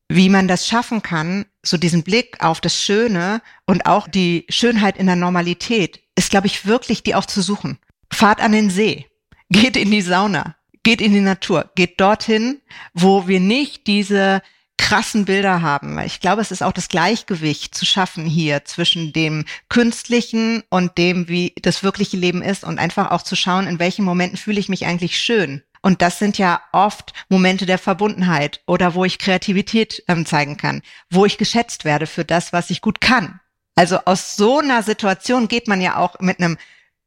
wie 0.09 0.29
man 0.29 0.49
das 0.49 0.67
schaffen 0.67 1.03
kann, 1.03 1.47
so 1.63 1.77
diesen 1.77 2.03
Blick 2.03 2.43
auf 2.43 2.61
das 2.61 2.79
Schöne 2.79 3.41
und 3.67 3.87
auch 3.87 4.09
die 4.09 4.45
Schönheit 4.49 4.99
in 4.99 5.07
der 5.07 5.17
Normalität, 5.17 6.01
ist, 6.17 6.31
glaube 6.31 6.47
ich, 6.47 6.67
wirklich 6.67 7.03
die 7.03 7.15
auch 7.15 7.25
zu 7.25 7.41
suchen. 7.41 7.79
Fahrt 8.13 8.41
an 8.41 8.53
den 8.53 8.71
See. 8.71 9.07
Geht 9.49 9.77
in 9.77 9.91
die 9.91 10.01
Sauna, 10.01 10.57
geht 10.83 11.03
in 11.03 11.13
die 11.13 11.21
Natur, 11.21 11.71
geht 11.75 12.01
dorthin, 12.01 12.63
wo 12.95 13.29
wir 13.29 13.39
nicht 13.39 13.87
diese 13.87 14.41
krassen 14.79 15.27
Bilder 15.27 15.61
haben. 15.61 15.99
Ich 16.01 16.21
glaube, 16.21 16.41
es 16.41 16.51
ist 16.51 16.63
auch 16.63 16.73
das 16.73 16.89
Gleichgewicht 16.89 17.75
zu 17.75 17.85
schaffen 17.85 18.25
hier 18.25 18.65
zwischen 18.65 19.13
dem 19.13 19.45
Künstlichen 19.69 20.63
und 20.71 20.97
dem, 20.97 21.29
wie 21.29 21.53
das 21.61 21.83
wirkliche 21.83 22.17
Leben 22.17 22.41
ist 22.41 22.65
und 22.65 22.79
einfach 22.79 23.11
auch 23.11 23.23
zu 23.23 23.37
schauen, 23.37 23.67
in 23.67 23.79
welchen 23.79 24.05
Momenten 24.07 24.39
fühle 24.39 24.59
ich 24.59 24.71
mich 24.71 24.87
eigentlich 24.87 25.19
schön. 25.19 25.63
Und 25.83 26.01
das 26.01 26.19
sind 26.19 26.39
ja 26.39 26.63
oft 26.73 27.13
Momente 27.29 27.67
der 27.67 27.79
Verbundenheit 27.79 28.63
oder 28.67 28.95
wo 28.95 29.05
ich 29.05 29.19
Kreativität 29.19 30.03
ähm, 30.09 30.25
zeigen 30.25 30.57
kann, 30.57 30.83
wo 31.11 31.27
ich 31.27 31.39
geschätzt 31.39 31.85
werde 31.85 32.07
für 32.07 32.25
das, 32.25 32.53
was 32.53 32.71
ich 32.71 32.81
gut 32.81 33.01
kann. 33.01 33.41
Also 33.75 33.99
aus 34.05 34.37
so 34.37 34.61
einer 34.61 34.83
Situation 34.83 35.49
geht 35.49 35.69
man 35.69 35.81
ja 35.81 35.97
auch 35.97 36.21
mit 36.21 36.39
einem 36.39 36.57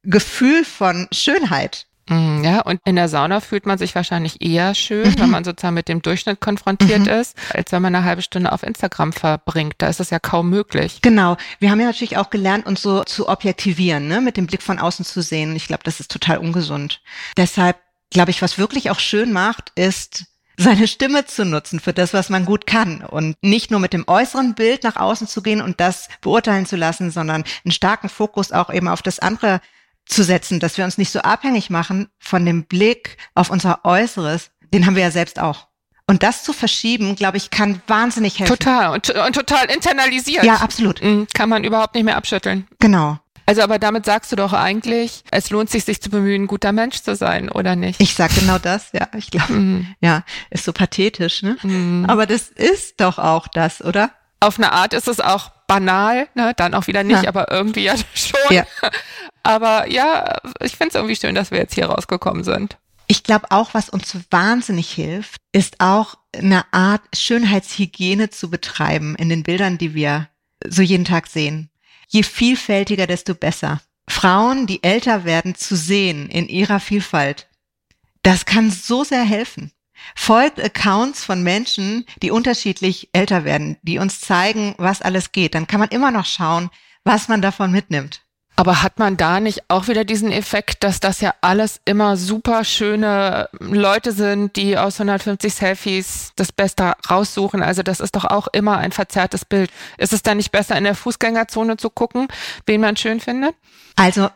Gefühl 0.02 0.64
von 0.64 1.08
Schönheit 1.12 1.86
Mm, 2.08 2.44
ja, 2.44 2.60
und 2.60 2.80
in 2.84 2.94
der 2.94 3.08
Sauna 3.08 3.40
fühlt 3.40 3.66
man 3.66 3.78
sich 3.78 3.94
wahrscheinlich 3.96 4.40
eher 4.40 4.74
schön, 4.74 5.10
mhm. 5.10 5.18
wenn 5.18 5.30
man 5.30 5.44
sozusagen 5.44 5.74
mit 5.74 5.88
dem 5.88 6.02
Durchschnitt 6.02 6.40
konfrontiert 6.40 7.00
mhm. 7.00 7.08
ist, 7.08 7.36
als 7.52 7.72
wenn 7.72 7.82
man 7.82 7.94
eine 7.94 8.04
halbe 8.04 8.22
Stunde 8.22 8.52
auf 8.52 8.62
Instagram 8.62 9.12
verbringt. 9.12 9.74
Da 9.78 9.88
ist 9.88 9.98
es 9.98 10.10
ja 10.10 10.20
kaum 10.20 10.48
möglich. 10.48 11.00
Genau. 11.02 11.36
Wir 11.58 11.70
haben 11.70 11.80
ja 11.80 11.86
natürlich 11.86 12.16
auch 12.16 12.30
gelernt, 12.30 12.66
uns 12.66 12.82
so 12.82 13.02
zu 13.02 13.28
objektivieren, 13.28 14.06
ne? 14.06 14.20
mit 14.20 14.36
dem 14.36 14.46
Blick 14.46 14.62
von 14.62 14.78
außen 14.78 15.04
zu 15.04 15.20
sehen. 15.20 15.56
Ich 15.56 15.66
glaube, 15.66 15.82
das 15.82 15.98
ist 15.98 16.10
total 16.10 16.38
ungesund. 16.38 17.00
Deshalb 17.36 17.76
glaube 18.10 18.30
ich, 18.30 18.42
was 18.42 18.58
wirklich 18.58 18.90
auch 18.90 19.00
schön 19.00 19.32
macht, 19.32 19.72
ist 19.74 20.26
seine 20.58 20.88
Stimme 20.88 21.26
zu 21.26 21.44
nutzen 21.44 21.80
für 21.80 21.92
das, 21.92 22.14
was 22.14 22.30
man 22.30 22.46
gut 22.46 22.66
kann 22.66 23.02
und 23.02 23.36
nicht 23.42 23.70
nur 23.70 23.80
mit 23.80 23.92
dem 23.92 24.04
äußeren 24.06 24.54
Bild 24.54 24.84
nach 24.84 24.96
außen 24.96 25.26
zu 25.26 25.42
gehen 25.42 25.60
und 25.60 25.80
das 25.80 26.08
beurteilen 26.22 26.66
zu 26.66 26.76
lassen, 26.76 27.10
sondern 27.10 27.44
einen 27.64 27.72
starken 27.72 28.08
Fokus 28.08 28.52
auch 28.52 28.72
eben 28.72 28.88
auf 28.88 29.02
das 29.02 29.18
andere 29.18 29.60
zu 30.06 30.22
setzen, 30.22 30.60
dass 30.60 30.78
wir 30.78 30.84
uns 30.84 30.98
nicht 30.98 31.10
so 31.10 31.20
abhängig 31.20 31.68
machen 31.68 32.08
von 32.18 32.44
dem 32.46 32.64
Blick 32.64 33.18
auf 33.34 33.50
unser 33.50 33.84
Äußeres. 33.84 34.50
Den 34.72 34.86
haben 34.86 34.94
wir 34.94 35.02
ja 35.02 35.10
selbst 35.10 35.38
auch. 35.38 35.66
Und 36.08 36.22
das 36.22 36.44
zu 36.44 36.52
verschieben, 36.52 37.16
glaube 37.16 37.36
ich, 37.36 37.50
kann 37.50 37.82
wahnsinnig 37.88 38.38
helfen. 38.38 38.56
Total. 38.56 38.92
Und, 38.92 39.10
und 39.10 39.32
total 39.34 39.66
internalisiert. 39.66 40.44
Ja, 40.44 40.56
absolut. 40.56 41.02
Mhm, 41.02 41.26
Kann 41.34 41.48
man 41.48 41.64
überhaupt 41.64 41.96
nicht 41.96 42.04
mehr 42.04 42.16
abschütteln. 42.16 42.68
Genau. 42.78 43.18
Also, 43.46 43.62
aber 43.62 43.78
damit 43.78 44.04
sagst 44.04 44.32
du 44.32 44.36
doch 44.36 44.52
eigentlich, 44.52 45.22
es 45.30 45.50
lohnt 45.50 45.70
sich, 45.70 45.84
sich 45.84 46.02
zu 46.02 46.10
bemühen, 46.10 46.42
ein 46.42 46.46
guter 46.48 46.72
Mensch 46.72 47.00
zu 47.02 47.14
sein, 47.14 47.48
oder 47.48 47.76
nicht? 47.76 48.00
Ich 48.00 48.14
sag 48.14 48.34
genau 48.34 48.58
das, 48.58 48.88
ja. 48.92 49.06
Ich 49.16 49.30
glaube, 49.30 49.52
Mhm. 49.52 49.94
ja, 50.00 50.24
ist 50.50 50.64
so 50.64 50.72
pathetisch, 50.72 51.42
ne? 51.42 51.56
Mhm. 51.62 52.06
Aber 52.08 52.26
das 52.26 52.48
ist 52.48 53.00
doch 53.00 53.18
auch 53.18 53.46
das, 53.48 53.82
oder? 53.84 54.10
Auf 54.40 54.58
eine 54.58 54.72
Art 54.72 54.92
ist 54.94 55.08
es 55.08 55.20
auch 55.20 55.50
banal, 55.68 56.28
ne? 56.34 56.52
dann 56.56 56.74
auch 56.74 56.86
wieder 56.88 57.02
nicht, 57.04 57.22
Ja. 57.22 57.28
aber 57.28 57.50
irgendwie 57.50 57.84
ja 57.84 57.94
schon. 58.14 58.38
Ja. 58.50 58.64
Aber 59.42 59.88
ja, 59.90 60.38
ich 60.60 60.72
finde 60.76 60.88
es 60.90 60.94
irgendwie 60.96 61.16
schön, 61.16 61.34
dass 61.34 61.50
wir 61.50 61.58
jetzt 61.58 61.74
hier 61.74 61.86
rausgekommen 61.86 62.44
sind. 62.44 62.76
Ich 63.06 63.22
glaube 63.22 63.46
auch, 63.50 63.74
was 63.74 63.88
uns 63.88 64.16
wahnsinnig 64.30 64.90
hilft, 64.90 65.40
ist 65.52 65.76
auch 65.78 66.16
eine 66.36 66.64
Art 66.72 67.02
Schönheitshygiene 67.16 68.30
zu 68.30 68.50
betreiben 68.50 69.14
in 69.16 69.28
den 69.28 69.42
Bildern, 69.44 69.78
die 69.78 69.94
wir 69.94 70.28
so 70.66 70.82
jeden 70.82 71.04
Tag 71.04 71.28
sehen. 71.28 71.70
Je 72.06 72.22
vielfältiger, 72.22 73.06
desto 73.06 73.34
besser. 73.34 73.80
Frauen, 74.08 74.66
die 74.66 74.82
älter 74.82 75.24
werden, 75.24 75.54
zu 75.54 75.76
sehen 75.76 76.28
in 76.30 76.48
ihrer 76.48 76.80
Vielfalt. 76.80 77.48
Das 78.22 78.44
kann 78.44 78.70
so 78.70 79.04
sehr 79.04 79.24
helfen. 79.24 79.72
Folgt 80.14 80.62
Accounts 80.62 81.24
von 81.24 81.42
Menschen, 81.42 82.04
die 82.22 82.30
unterschiedlich 82.30 83.08
älter 83.12 83.44
werden, 83.44 83.78
die 83.82 83.98
uns 83.98 84.20
zeigen, 84.20 84.74
was 84.78 85.02
alles 85.02 85.32
geht. 85.32 85.54
Dann 85.54 85.66
kann 85.66 85.80
man 85.80 85.88
immer 85.88 86.10
noch 86.10 86.26
schauen, 86.26 86.70
was 87.04 87.28
man 87.28 87.42
davon 87.42 87.72
mitnimmt. 87.72 88.25
Aber 88.58 88.82
hat 88.82 88.98
man 88.98 89.18
da 89.18 89.38
nicht 89.38 89.68
auch 89.68 89.86
wieder 89.86 90.04
diesen 90.04 90.32
Effekt, 90.32 90.82
dass 90.82 90.98
das 90.98 91.20
ja 91.20 91.34
alles 91.42 91.80
immer 91.84 92.16
super 92.16 92.64
schöne 92.64 93.50
Leute 93.60 94.12
sind, 94.12 94.56
die 94.56 94.78
aus 94.78 94.98
150 94.98 95.54
Selfies 95.54 96.32
das 96.36 96.52
Beste 96.52 96.94
raussuchen? 97.10 97.62
Also 97.62 97.82
das 97.82 98.00
ist 98.00 98.16
doch 98.16 98.24
auch 98.24 98.48
immer 98.48 98.78
ein 98.78 98.92
verzerrtes 98.92 99.44
Bild. 99.44 99.70
Ist 99.98 100.14
es 100.14 100.22
dann 100.22 100.38
nicht 100.38 100.52
besser, 100.52 100.76
in 100.76 100.84
der 100.84 100.94
Fußgängerzone 100.94 101.76
zu 101.76 101.90
gucken, 101.90 102.28
wen 102.64 102.80
man 102.80 102.96
schön 102.96 103.20
findet? 103.20 103.54
Also 103.94 104.30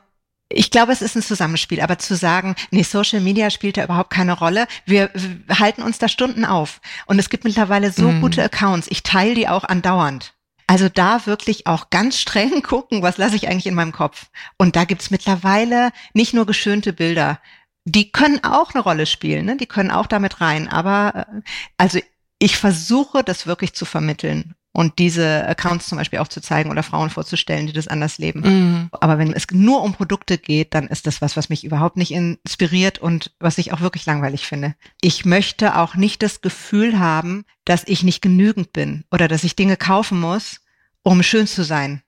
ich 0.52 0.70
glaube, 0.70 0.92
es 0.92 1.00
ist 1.00 1.14
ein 1.14 1.22
Zusammenspiel, 1.22 1.80
aber 1.80 1.98
zu 1.98 2.14
sagen, 2.16 2.56
nee, 2.70 2.82
Social 2.82 3.20
Media 3.20 3.50
spielt 3.50 3.76
da 3.76 3.84
überhaupt 3.84 4.10
keine 4.10 4.32
Rolle. 4.32 4.66
Wir, 4.84 5.08
wir 5.14 5.60
halten 5.60 5.82
uns 5.82 5.98
da 5.98 6.08
Stunden 6.08 6.44
auf. 6.44 6.80
Und 7.06 7.18
es 7.18 7.30
gibt 7.30 7.44
mittlerweile 7.44 7.92
so 7.92 8.10
Mhm. 8.10 8.20
gute 8.20 8.42
Accounts. 8.42 8.88
Ich 8.90 9.02
teile 9.02 9.34
die 9.34 9.48
auch 9.48 9.64
andauernd. 9.64 10.34
Also 10.70 10.88
da 10.88 11.26
wirklich 11.26 11.66
auch 11.66 11.90
ganz 11.90 12.16
streng 12.20 12.62
gucken, 12.62 13.02
was 13.02 13.18
lasse 13.18 13.34
ich 13.34 13.48
eigentlich 13.48 13.66
in 13.66 13.74
meinem 13.74 13.90
Kopf. 13.90 14.30
Und 14.56 14.76
da 14.76 14.84
gibt's 14.84 15.10
mittlerweile 15.10 15.90
nicht 16.14 16.32
nur 16.32 16.46
geschönte 16.46 16.92
Bilder. 16.92 17.40
Die 17.84 18.12
können 18.12 18.44
auch 18.44 18.72
eine 18.72 18.84
Rolle 18.84 19.06
spielen, 19.06 19.46
ne? 19.46 19.56
die 19.56 19.66
können 19.66 19.90
auch 19.90 20.06
damit 20.06 20.40
rein. 20.40 20.68
Aber 20.68 21.26
äh, 21.28 21.40
also 21.76 21.98
ich 22.38 22.56
versuche, 22.56 23.24
das 23.24 23.48
wirklich 23.48 23.72
zu 23.74 23.84
vermitteln 23.84 24.54
und 24.72 24.98
diese 24.98 25.46
Accounts 25.48 25.88
zum 25.88 25.98
Beispiel 25.98 26.20
auch 26.20 26.28
zu 26.28 26.40
zeigen 26.40 26.70
oder 26.70 26.82
Frauen 26.82 27.10
vorzustellen, 27.10 27.66
die 27.66 27.72
das 27.72 27.88
anders 27.88 28.18
leben. 28.18 28.40
Mhm. 28.40 28.88
Aber 28.92 29.18
wenn 29.18 29.32
es 29.32 29.46
nur 29.50 29.82
um 29.82 29.94
Produkte 29.94 30.38
geht, 30.38 30.74
dann 30.74 30.86
ist 30.86 31.06
das 31.06 31.20
was, 31.20 31.36
was 31.36 31.48
mich 31.48 31.64
überhaupt 31.64 31.96
nicht 31.96 32.12
inspiriert 32.12 32.98
und 32.98 33.32
was 33.40 33.58
ich 33.58 33.72
auch 33.72 33.80
wirklich 33.80 34.06
langweilig 34.06 34.46
finde. 34.46 34.74
Ich 35.00 35.24
möchte 35.24 35.76
auch 35.76 35.96
nicht 35.96 36.22
das 36.22 36.40
Gefühl 36.40 36.98
haben, 37.00 37.44
dass 37.64 37.82
ich 37.86 38.04
nicht 38.04 38.22
genügend 38.22 38.72
bin 38.72 39.04
oder 39.10 39.26
dass 39.26 39.44
ich 39.44 39.56
Dinge 39.56 39.76
kaufen 39.76 40.20
muss, 40.20 40.60
um 41.02 41.22
schön 41.22 41.46
zu 41.46 41.64
sein. 41.64 42.02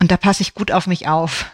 Und 0.00 0.12
da 0.12 0.16
passe 0.16 0.42
ich 0.42 0.54
gut 0.54 0.70
auf 0.70 0.86
mich 0.86 1.08
auf. 1.08 1.46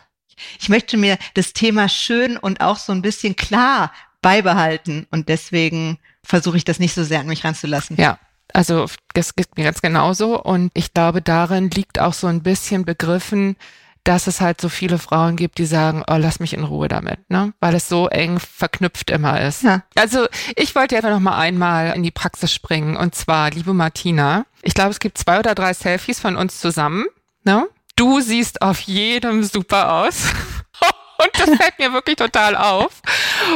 Ich 0.59 0.69
möchte 0.69 0.97
mir 0.97 1.17
das 1.35 1.55
Thema 1.55 1.89
schön 1.89 2.37
und 2.37 2.61
auch 2.61 2.77
so 2.77 2.93
ein 2.93 3.03
bisschen 3.03 3.37
klar 3.37 3.93
beibehalten 4.23 5.07
und 5.11 5.29
deswegen 5.31 5.99
versuche 6.23 6.59
ich 6.59 6.65
das 6.65 6.79
nicht 6.79 6.95
so 6.95 7.03
sehr 7.03 7.21
an 7.21 7.27
mich 7.27 7.45
ranzulassen. 7.45 7.97
Ja, 7.97 8.19
also 8.55 8.87
das 9.15 9.35
geht 9.35 9.57
mir 9.57 9.65
ganz 9.65 9.83
genauso 9.83 10.41
und 10.41 10.71
ich 10.75 10.95
glaube, 10.95 11.23
darin 11.23 11.71
liegt 11.71 12.01
auch 12.01 12.15
so 12.15 12.27
ein 12.27 12.43
bisschen 12.43 12.85
begriffen, 12.85 13.57
dass 14.05 14.27
es 14.27 14.41
halt 14.41 14.61
so 14.61 14.69
viele 14.69 14.99
Frauen 14.99 15.37
gibt, 15.37 15.59
die 15.59 15.67
sagen, 15.67 16.03
oh, 16.09 16.17
lass 16.17 16.41
mich 16.41 16.55
in 16.55 16.65
Ruhe 16.65 16.89
damit, 16.89 17.19
ne? 17.29 17.53
Weil 17.61 17.75
es 17.75 17.89
so 17.89 18.09
eng 18.09 18.39
verknüpft 18.39 19.11
immer 19.11 19.41
ist. 19.41 19.63
Ja. 19.63 19.83
Also 19.95 20.27
ich 20.57 20.75
wollte 20.75 20.95
jetzt 20.95 21.05
noch 21.05 21.21
mal 21.21 21.39
einmal 21.39 21.95
in 21.95 22.03
die 22.03 22.11
Praxis 22.11 22.53
springen 22.53 22.97
und 22.97 23.15
zwar, 23.15 23.51
liebe 23.51 23.75
Martina, 23.75 24.47
ich 24.63 24.75
glaube, 24.75 24.91
es 24.91 25.01
gibt 25.01 25.19
zwei 25.19 25.39
oder 25.39 25.55
drei 25.55 25.75
Selfies 25.75 26.19
von 26.19 26.37
uns 26.37 26.61
zusammen, 26.61 27.07
ne? 27.45 27.69
Du 27.97 28.21
siehst 28.21 28.63
auf 28.63 28.81
jedem 28.81 29.43
super 29.45 29.93
aus. 29.93 30.25
Und 31.23 31.31
das 31.35 31.57
fällt 31.57 31.79
mir 31.79 31.93
wirklich 31.93 32.17
total 32.17 32.57
auf. 32.57 33.03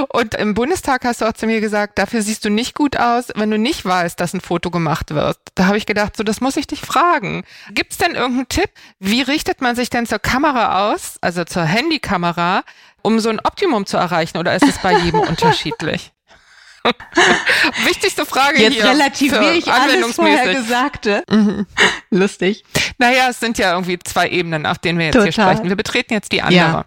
Und 0.08 0.34
im 0.34 0.54
Bundestag 0.54 1.04
hast 1.04 1.20
du 1.20 1.26
auch 1.26 1.32
zu 1.32 1.46
mir 1.46 1.60
gesagt, 1.60 1.98
dafür 1.98 2.22
siehst 2.22 2.44
du 2.44 2.50
nicht 2.50 2.74
gut 2.74 2.96
aus, 2.96 3.26
wenn 3.34 3.50
du 3.50 3.58
nicht 3.58 3.84
weißt, 3.84 4.18
dass 4.18 4.34
ein 4.34 4.40
Foto 4.40 4.70
gemacht 4.70 5.14
wird. 5.14 5.38
Da 5.54 5.66
habe 5.66 5.78
ich 5.78 5.86
gedacht, 5.86 6.16
so 6.16 6.24
das 6.24 6.40
muss 6.40 6.56
ich 6.56 6.66
dich 6.66 6.80
fragen. 6.80 7.44
Gibt 7.70 7.92
es 7.92 7.98
denn 7.98 8.14
irgendeinen 8.14 8.48
Tipp? 8.48 8.70
Wie 8.98 9.22
richtet 9.22 9.60
man 9.60 9.76
sich 9.76 9.90
denn 9.90 10.06
zur 10.06 10.18
Kamera 10.18 10.92
aus, 10.92 11.16
also 11.20 11.44
zur 11.44 11.64
Handykamera, 11.64 12.64
um 13.02 13.20
so 13.20 13.30
ein 13.30 13.40
Optimum 13.40 13.86
zu 13.86 13.96
erreichen? 13.96 14.38
Oder 14.38 14.54
ist 14.54 14.66
es 14.66 14.78
bei 14.78 14.98
jedem 14.98 15.20
unterschiedlich? 15.28 16.12
Wichtigste 17.84 18.26
Frage 18.26 18.60
Jetzt 18.60 18.74
hier. 18.74 18.84
relativiere 18.84 19.54
ich 19.54 19.72
alles 19.72 20.16
vorher. 20.16 20.54
Gesagte. 20.54 21.24
Mhm. 21.30 21.66
Lustig. 22.10 22.64
Naja, 22.98 23.28
es 23.30 23.40
sind 23.40 23.56
ja 23.58 23.72
irgendwie 23.72 23.98
zwei 23.98 24.28
Ebenen, 24.28 24.66
auf 24.66 24.78
denen 24.78 24.98
wir 24.98 25.06
jetzt 25.06 25.14
hier 25.14 25.32
Total. 25.32 25.54
sprechen. 25.54 25.68
Wir 25.68 25.76
betreten 25.76 26.12
jetzt 26.12 26.32
die 26.32 26.42
andere. 26.42 26.84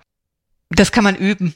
Das 0.69 0.91
kann 0.91 1.03
man 1.03 1.15
üben. 1.15 1.53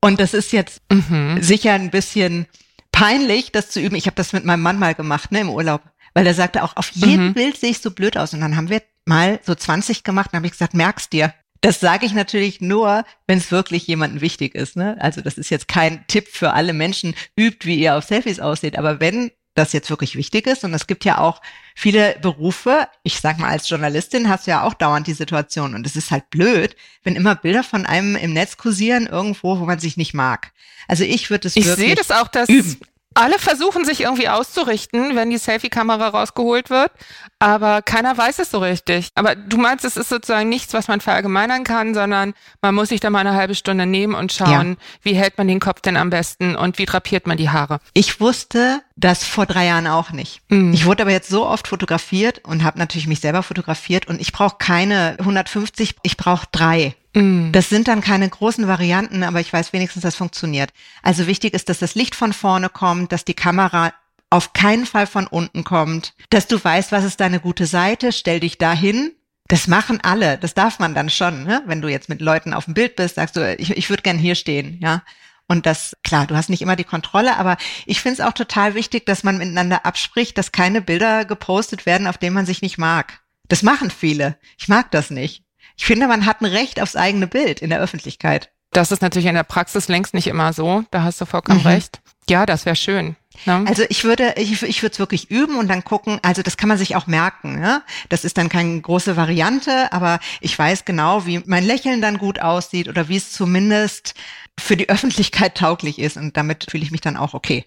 Und 0.00 0.20
das 0.20 0.34
ist 0.34 0.52
jetzt 0.52 0.80
Mhm. 0.90 1.42
sicher 1.42 1.72
ein 1.74 1.90
bisschen 1.90 2.46
peinlich, 2.92 3.52
das 3.52 3.70
zu 3.70 3.80
üben. 3.80 3.96
Ich 3.96 4.06
habe 4.06 4.16
das 4.16 4.32
mit 4.32 4.44
meinem 4.44 4.62
Mann 4.62 4.78
mal 4.78 4.94
gemacht, 4.94 5.32
ne, 5.32 5.40
im 5.40 5.50
Urlaub. 5.50 5.82
Weil 6.14 6.26
er 6.26 6.34
sagte 6.34 6.62
auch, 6.64 6.76
auf 6.76 6.90
jedem 6.90 7.28
Mhm. 7.28 7.34
Bild 7.34 7.56
sehe 7.56 7.70
ich 7.70 7.78
so 7.78 7.90
blöd 7.92 8.16
aus. 8.16 8.34
Und 8.34 8.40
dann 8.40 8.56
haben 8.56 8.68
wir 8.70 8.82
mal 9.06 9.38
so 9.44 9.54
20 9.54 10.02
gemacht 10.04 10.30
und 10.32 10.36
habe 10.38 10.46
ich 10.46 10.52
gesagt, 10.52 10.74
merkst 10.74 11.12
dir. 11.12 11.32
Das 11.62 11.78
sage 11.78 12.06
ich 12.06 12.12
natürlich 12.14 12.60
nur, 12.62 13.04
wenn 13.26 13.38
es 13.38 13.50
wirklich 13.52 13.86
jemandem 13.86 14.20
wichtig 14.22 14.54
ist. 14.54 14.76
Ne? 14.76 14.96
Also 14.98 15.20
das 15.20 15.36
ist 15.36 15.50
jetzt 15.50 15.68
kein 15.68 16.04
Tipp 16.06 16.26
für 16.28 16.52
alle 16.54 16.72
Menschen, 16.72 17.14
übt, 17.38 17.66
wie 17.68 17.76
ihr 17.76 17.96
auf 17.96 18.04
Selfies 18.04 18.40
aussieht. 18.40 18.78
Aber 18.78 18.98
wenn 18.98 19.30
das 19.54 19.72
jetzt 19.72 19.90
wirklich 19.90 20.16
wichtig 20.16 20.46
ist, 20.46 20.64
und 20.64 20.72
es 20.74 20.86
gibt 20.86 21.04
ja 21.04 21.18
auch 21.18 21.40
viele 21.74 22.16
Berufe, 22.20 22.86
ich 23.02 23.20
sag 23.20 23.38
mal, 23.38 23.50
als 23.50 23.68
Journalistin 23.68 24.28
hast 24.28 24.46
du 24.46 24.52
ja 24.52 24.62
auch 24.62 24.74
dauernd 24.74 25.06
die 25.06 25.12
Situation. 25.12 25.74
Und 25.74 25.86
es 25.86 25.96
ist 25.96 26.10
halt 26.10 26.30
blöd, 26.30 26.76
wenn 27.02 27.16
immer 27.16 27.34
Bilder 27.34 27.62
von 27.64 27.86
einem 27.86 28.16
im 28.16 28.32
Netz 28.32 28.56
kursieren, 28.56 29.06
irgendwo, 29.06 29.58
wo 29.58 29.64
man 29.64 29.78
sich 29.78 29.96
nicht 29.96 30.14
mag. 30.14 30.52
Also 30.88 31.04
ich 31.04 31.30
würde 31.30 31.48
es 31.48 31.56
Ich 31.56 31.66
wirklich 31.66 31.86
sehe 31.86 31.94
das 31.94 32.10
auch, 32.10 32.28
dass 32.28 32.48
üben. 32.48 32.78
Alle 33.14 33.38
versuchen, 33.38 33.84
sich 33.84 34.02
irgendwie 34.02 34.28
auszurichten, 34.28 35.16
wenn 35.16 35.30
die 35.30 35.38
Selfie-Kamera 35.38 36.08
rausgeholt 36.08 36.70
wird, 36.70 36.92
aber 37.40 37.82
keiner 37.82 38.16
weiß 38.16 38.38
es 38.38 38.50
so 38.50 38.58
richtig. 38.58 39.08
Aber 39.14 39.34
du 39.34 39.56
meinst, 39.56 39.84
es 39.84 39.96
ist 39.96 40.10
sozusagen 40.10 40.48
nichts, 40.48 40.74
was 40.74 40.88
man 40.88 41.00
verallgemeinern 41.00 41.64
kann, 41.64 41.94
sondern 41.94 42.34
man 42.62 42.74
muss 42.74 42.90
sich 42.90 43.00
da 43.00 43.10
mal 43.10 43.20
eine 43.20 43.34
halbe 43.34 43.54
Stunde 43.54 43.86
nehmen 43.86 44.14
und 44.14 44.32
schauen, 44.32 44.76
wie 45.02 45.14
hält 45.14 45.38
man 45.38 45.48
den 45.48 45.58
Kopf 45.58 45.80
denn 45.80 45.96
am 45.96 46.10
besten 46.10 46.54
und 46.54 46.78
wie 46.78 46.86
drapiert 46.86 47.26
man 47.26 47.36
die 47.36 47.50
Haare. 47.50 47.80
Ich 47.94 48.20
wusste 48.20 48.82
das 48.96 49.24
vor 49.24 49.46
drei 49.46 49.66
Jahren 49.66 49.86
auch 49.86 50.12
nicht. 50.12 50.42
Mhm. 50.48 50.72
Ich 50.72 50.84
wurde 50.84 51.02
aber 51.02 51.12
jetzt 51.12 51.30
so 51.30 51.46
oft 51.46 51.66
fotografiert 51.66 52.44
und 52.44 52.62
habe 52.62 52.78
natürlich 52.78 53.08
mich 53.08 53.20
selber 53.20 53.42
fotografiert 53.42 54.06
und 54.06 54.20
ich 54.20 54.32
brauche 54.32 54.56
keine 54.58 55.16
150, 55.18 55.96
ich 56.02 56.16
brauche 56.16 56.46
drei. 56.52 56.94
Mhm. 57.14 57.52
Das 57.52 57.68
sind 57.68 57.88
dann 57.88 58.00
keine 58.00 58.28
großen 58.28 58.66
Varianten, 58.68 59.22
aber 59.22 59.40
ich 59.40 59.52
weiß 59.52 59.72
wenigstens, 59.72 60.02
das 60.02 60.16
funktioniert. 60.16 60.70
Also 61.02 61.26
wichtig 61.26 61.54
ist, 61.54 61.68
dass 61.68 61.78
das 61.78 61.94
Licht 61.94 62.14
von 62.14 62.32
vorne 62.32 62.68
kommt, 62.68 63.12
dass 63.12 63.24
die 63.24 63.34
Kamera 63.34 63.92
auf 64.30 64.52
keinen 64.52 64.86
Fall 64.86 65.06
von 65.06 65.26
unten 65.26 65.64
kommt, 65.64 66.14
dass 66.30 66.46
du 66.46 66.62
weißt, 66.62 66.92
was 66.92 67.04
ist 67.04 67.20
deine 67.20 67.40
gute 67.40 67.66
Seite, 67.66 68.12
stell 68.12 68.40
dich 68.40 68.58
dahin. 68.58 69.12
Das 69.48 69.66
machen 69.66 69.98
alle, 70.00 70.38
das 70.38 70.54
darf 70.54 70.78
man 70.78 70.94
dann 70.94 71.10
schon, 71.10 71.42
ne? 71.42 71.62
wenn 71.66 71.82
du 71.82 71.88
jetzt 71.88 72.08
mit 72.08 72.20
Leuten 72.20 72.54
auf 72.54 72.66
dem 72.66 72.74
Bild 72.74 72.94
bist, 72.94 73.16
sagst 73.16 73.34
du, 73.34 73.56
ich, 73.56 73.70
ich 73.70 73.90
würde 73.90 74.04
gern 74.04 74.18
hier 74.18 74.36
stehen, 74.36 74.78
ja. 74.80 75.02
Und 75.48 75.66
das, 75.66 75.96
klar, 76.04 76.28
du 76.28 76.36
hast 76.36 76.48
nicht 76.48 76.62
immer 76.62 76.76
die 76.76 76.84
Kontrolle, 76.84 77.36
aber 77.36 77.56
ich 77.84 78.00
finde 78.00 78.22
es 78.22 78.28
auch 78.28 78.34
total 78.34 78.76
wichtig, 78.76 79.04
dass 79.06 79.24
man 79.24 79.36
miteinander 79.36 79.84
abspricht, 79.84 80.38
dass 80.38 80.52
keine 80.52 80.80
Bilder 80.80 81.24
gepostet 81.24 81.86
werden, 81.86 82.06
auf 82.06 82.18
denen 82.18 82.34
man 82.34 82.46
sich 82.46 82.62
nicht 82.62 82.78
mag. 82.78 83.18
Das 83.48 83.64
machen 83.64 83.90
viele. 83.90 84.38
Ich 84.56 84.68
mag 84.68 84.92
das 84.92 85.10
nicht. 85.10 85.42
Ich 85.80 85.86
finde, 85.86 86.06
man 86.08 86.26
hat 86.26 86.42
ein 86.42 86.44
Recht 86.44 86.78
aufs 86.78 86.94
eigene 86.94 87.26
Bild 87.26 87.60
in 87.62 87.70
der 87.70 87.80
Öffentlichkeit. 87.80 88.50
Das 88.70 88.92
ist 88.92 89.00
natürlich 89.00 89.26
in 89.26 89.34
der 89.34 89.44
Praxis 89.44 89.88
längst 89.88 90.12
nicht 90.12 90.26
immer 90.26 90.52
so. 90.52 90.84
Da 90.90 91.04
hast 91.04 91.18
du 91.22 91.24
vollkommen 91.24 91.60
Mhm. 91.60 91.66
recht. 91.66 92.02
Ja, 92.28 92.44
das 92.44 92.66
wäre 92.66 92.76
schön. 92.76 93.16
Ne? 93.46 93.64
Also 93.66 93.84
ich 93.88 94.04
würde, 94.04 94.34
ich, 94.36 94.62
ich 94.62 94.82
würde 94.82 94.92
es 94.92 94.98
wirklich 94.98 95.30
üben 95.30 95.56
und 95.56 95.68
dann 95.68 95.82
gucken, 95.82 96.20
also 96.22 96.42
das 96.42 96.58
kann 96.58 96.68
man 96.68 96.76
sich 96.76 96.96
auch 96.96 97.06
merken. 97.06 97.62
Ja? 97.62 97.80
Das 98.10 98.26
ist 98.26 98.36
dann 98.36 98.50
keine 98.50 98.78
große 98.78 99.16
Variante, 99.16 99.90
aber 99.90 100.20
ich 100.42 100.56
weiß 100.56 100.84
genau, 100.84 101.24
wie 101.24 101.40
mein 101.46 101.64
Lächeln 101.64 102.02
dann 102.02 102.18
gut 102.18 102.40
aussieht 102.42 102.86
oder 102.86 103.08
wie 103.08 103.16
es 103.16 103.32
zumindest 103.32 104.12
für 104.60 104.76
die 104.76 104.90
Öffentlichkeit 104.90 105.56
tauglich 105.56 105.98
ist 105.98 106.18
und 106.18 106.36
damit 106.36 106.66
fühle 106.70 106.84
ich 106.84 106.90
mich 106.90 107.00
dann 107.00 107.16
auch 107.16 107.32
okay. 107.32 107.64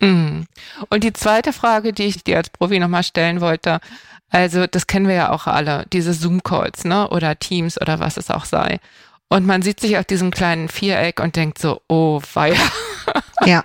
Mhm. 0.00 0.46
Und 0.88 1.02
die 1.02 1.12
zweite 1.12 1.52
Frage, 1.52 1.92
die 1.92 2.04
ich 2.04 2.22
dir 2.22 2.36
als 2.36 2.48
Profi 2.50 2.78
nochmal 2.78 3.02
stellen 3.02 3.40
wollte, 3.40 3.80
also 4.30 4.66
das 4.66 4.86
kennen 4.86 5.08
wir 5.08 5.14
ja 5.14 5.30
auch 5.30 5.46
alle, 5.46 5.86
diese 5.92 6.14
Zoom-Calls, 6.14 6.84
ne? 6.84 7.08
Oder 7.10 7.38
Teams 7.38 7.80
oder 7.80 8.00
was 8.00 8.16
es 8.16 8.30
auch 8.30 8.44
sei. 8.44 8.78
Und 9.28 9.46
man 9.46 9.62
sieht 9.62 9.78
sich 9.80 9.96
auf 9.96 10.04
diesem 10.04 10.30
kleinen 10.30 10.68
Viereck 10.68 11.20
und 11.20 11.36
denkt 11.36 11.58
so, 11.58 11.82
oh 11.88 12.20
weia. 12.34 12.56
Ja. 13.46 13.64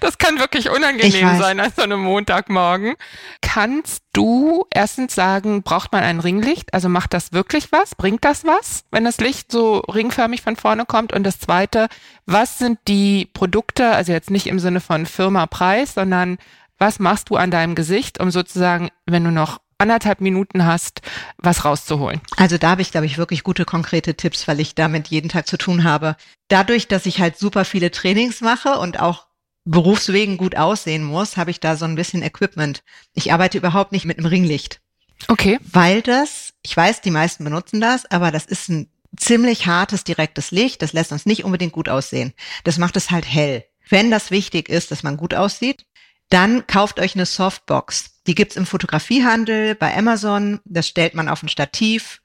Das 0.00 0.18
kann 0.18 0.38
wirklich 0.38 0.68
unangenehm 0.68 1.38
sein 1.38 1.58
an 1.58 1.72
so 1.74 1.82
einem 1.82 2.00
Montagmorgen. 2.00 2.94
Kannst 3.40 4.02
du 4.12 4.66
erstens 4.70 5.14
sagen, 5.14 5.62
braucht 5.62 5.92
man 5.92 6.02
ein 6.02 6.20
Ringlicht? 6.20 6.74
Also 6.74 6.88
macht 6.88 7.14
das 7.14 7.32
wirklich 7.32 7.72
was? 7.72 7.94
Bringt 7.94 8.24
das 8.24 8.44
was, 8.44 8.84
wenn 8.90 9.04
das 9.04 9.18
Licht 9.18 9.50
so 9.50 9.78
ringförmig 9.78 10.42
von 10.42 10.56
vorne 10.56 10.84
kommt? 10.84 11.12
Und 11.12 11.24
das 11.24 11.38
zweite, 11.38 11.88
was 12.26 12.58
sind 12.58 12.78
die 12.86 13.28
Produkte, 13.32 13.90
also 13.90 14.12
jetzt 14.12 14.30
nicht 14.30 14.46
im 14.46 14.58
Sinne 14.58 14.80
von 14.80 15.06
Firma 15.06 15.46
Preis, 15.46 15.94
sondern 15.94 16.38
was 16.78 16.98
machst 16.98 17.30
du 17.30 17.36
an 17.36 17.50
deinem 17.50 17.74
Gesicht, 17.74 18.20
um 18.20 18.30
sozusagen, 18.30 18.90
wenn 19.06 19.24
du 19.24 19.30
noch 19.30 19.58
anderthalb 19.78 20.20
Minuten 20.20 20.66
hast, 20.66 21.02
was 21.38 21.64
rauszuholen. 21.64 22.20
Also 22.36 22.58
da 22.58 22.70
habe 22.70 22.82
ich, 22.82 22.90
glaube 22.90 23.06
ich, 23.06 23.16
wirklich 23.16 23.44
gute 23.44 23.64
konkrete 23.64 24.14
Tipps, 24.14 24.48
weil 24.48 24.58
ich 24.60 24.74
damit 24.74 25.08
jeden 25.08 25.28
Tag 25.28 25.46
zu 25.46 25.56
tun 25.56 25.84
habe. 25.84 26.16
Dadurch, 26.48 26.88
dass 26.88 27.06
ich 27.06 27.20
halt 27.20 27.38
super 27.38 27.64
viele 27.64 27.90
Trainings 27.92 28.40
mache 28.40 28.78
und 28.78 28.98
auch 28.98 29.28
berufswegen 29.64 30.36
gut 30.36 30.56
aussehen 30.56 31.04
muss, 31.04 31.36
habe 31.36 31.50
ich 31.50 31.60
da 31.60 31.76
so 31.76 31.84
ein 31.84 31.94
bisschen 31.94 32.22
Equipment. 32.22 32.82
Ich 33.14 33.32
arbeite 33.32 33.58
überhaupt 33.58 33.92
nicht 33.92 34.04
mit 34.04 34.18
einem 34.18 34.26
Ringlicht. 34.26 34.80
Okay. 35.28 35.58
Weil 35.72 36.02
das, 36.02 36.54
ich 36.62 36.76
weiß, 36.76 37.00
die 37.00 37.10
meisten 37.10 37.44
benutzen 37.44 37.80
das, 37.80 38.10
aber 38.10 38.30
das 38.30 38.46
ist 38.46 38.68
ein 38.68 38.90
ziemlich 39.16 39.66
hartes, 39.66 40.04
direktes 40.04 40.50
Licht. 40.50 40.82
Das 40.82 40.92
lässt 40.92 41.12
uns 41.12 41.26
nicht 41.26 41.44
unbedingt 41.44 41.72
gut 41.72 41.88
aussehen. 41.88 42.32
Das 42.64 42.78
macht 42.78 42.96
es 42.96 43.10
halt 43.10 43.26
hell. 43.26 43.64
Wenn 43.88 44.10
das 44.10 44.30
wichtig 44.30 44.68
ist, 44.68 44.90
dass 44.90 45.02
man 45.02 45.16
gut 45.16 45.34
aussieht, 45.34 45.86
dann 46.30 46.66
kauft 46.66 47.00
euch 47.00 47.14
eine 47.14 47.26
Softbox. 47.26 48.22
Die 48.26 48.34
gibt's 48.34 48.56
im 48.56 48.66
Fotografiehandel, 48.66 49.74
bei 49.74 49.96
Amazon. 49.96 50.60
Das 50.64 50.86
stellt 50.86 51.14
man 51.14 51.28
auf 51.28 51.42
ein 51.42 51.48
Stativ. 51.48 52.20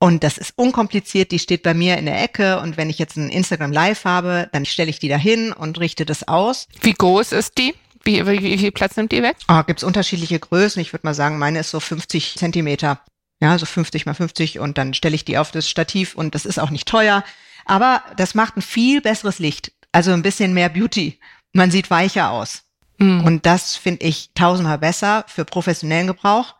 Und 0.00 0.22
das 0.22 0.38
ist 0.38 0.52
unkompliziert, 0.56 1.32
die 1.32 1.40
steht 1.40 1.64
bei 1.64 1.74
mir 1.74 1.98
in 1.98 2.06
der 2.06 2.22
Ecke 2.22 2.60
und 2.60 2.76
wenn 2.76 2.88
ich 2.88 3.00
jetzt 3.00 3.16
ein 3.16 3.30
Instagram 3.30 3.72
Live 3.72 4.04
habe, 4.04 4.48
dann 4.52 4.64
stelle 4.64 4.90
ich 4.90 5.00
die 5.00 5.08
dahin 5.08 5.52
und 5.52 5.80
richte 5.80 6.06
das 6.06 6.28
aus. 6.28 6.68
Wie 6.82 6.92
groß 6.92 7.32
ist 7.32 7.58
die? 7.58 7.74
Wie, 8.04 8.24
wie, 8.24 8.40
wie 8.40 8.58
viel 8.58 8.70
Platz 8.70 8.96
nimmt 8.96 9.10
die 9.10 9.22
weg? 9.22 9.36
Oh, 9.48 9.60
gibt's 9.64 9.82
unterschiedliche 9.82 10.38
Größen. 10.38 10.80
Ich 10.80 10.92
würde 10.92 11.04
mal 11.04 11.14
sagen, 11.14 11.38
meine 11.38 11.58
ist 11.58 11.70
so 11.70 11.80
50 11.80 12.36
Zentimeter. 12.36 13.00
Ja, 13.40 13.58
so 13.58 13.66
50 13.66 14.06
mal 14.06 14.14
50 14.14 14.60
und 14.60 14.78
dann 14.78 14.94
stelle 14.94 15.16
ich 15.16 15.24
die 15.24 15.38
auf 15.38 15.50
das 15.50 15.68
Stativ 15.68 16.14
und 16.14 16.34
das 16.34 16.46
ist 16.46 16.58
auch 16.58 16.70
nicht 16.70 16.86
teuer. 16.86 17.24
Aber 17.64 18.02
das 18.16 18.34
macht 18.34 18.56
ein 18.56 18.62
viel 18.62 19.00
besseres 19.00 19.40
Licht. 19.40 19.72
Also 19.90 20.12
ein 20.12 20.22
bisschen 20.22 20.54
mehr 20.54 20.68
Beauty. 20.68 21.18
Man 21.52 21.70
sieht 21.72 21.90
weicher 21.90 22.30
aus. 22.30 22.62
Mhm. 22.98 23.24
Und 23.24 23.46
das 23.46 23.76
finde 23.76 24.04
ich 24.04 24.30
tausendmal 24.34 24.78
besser 24.78 25.24
für 25.28 25.44
professionellen 25.44 26.06
Gebrauch 26.06 26.54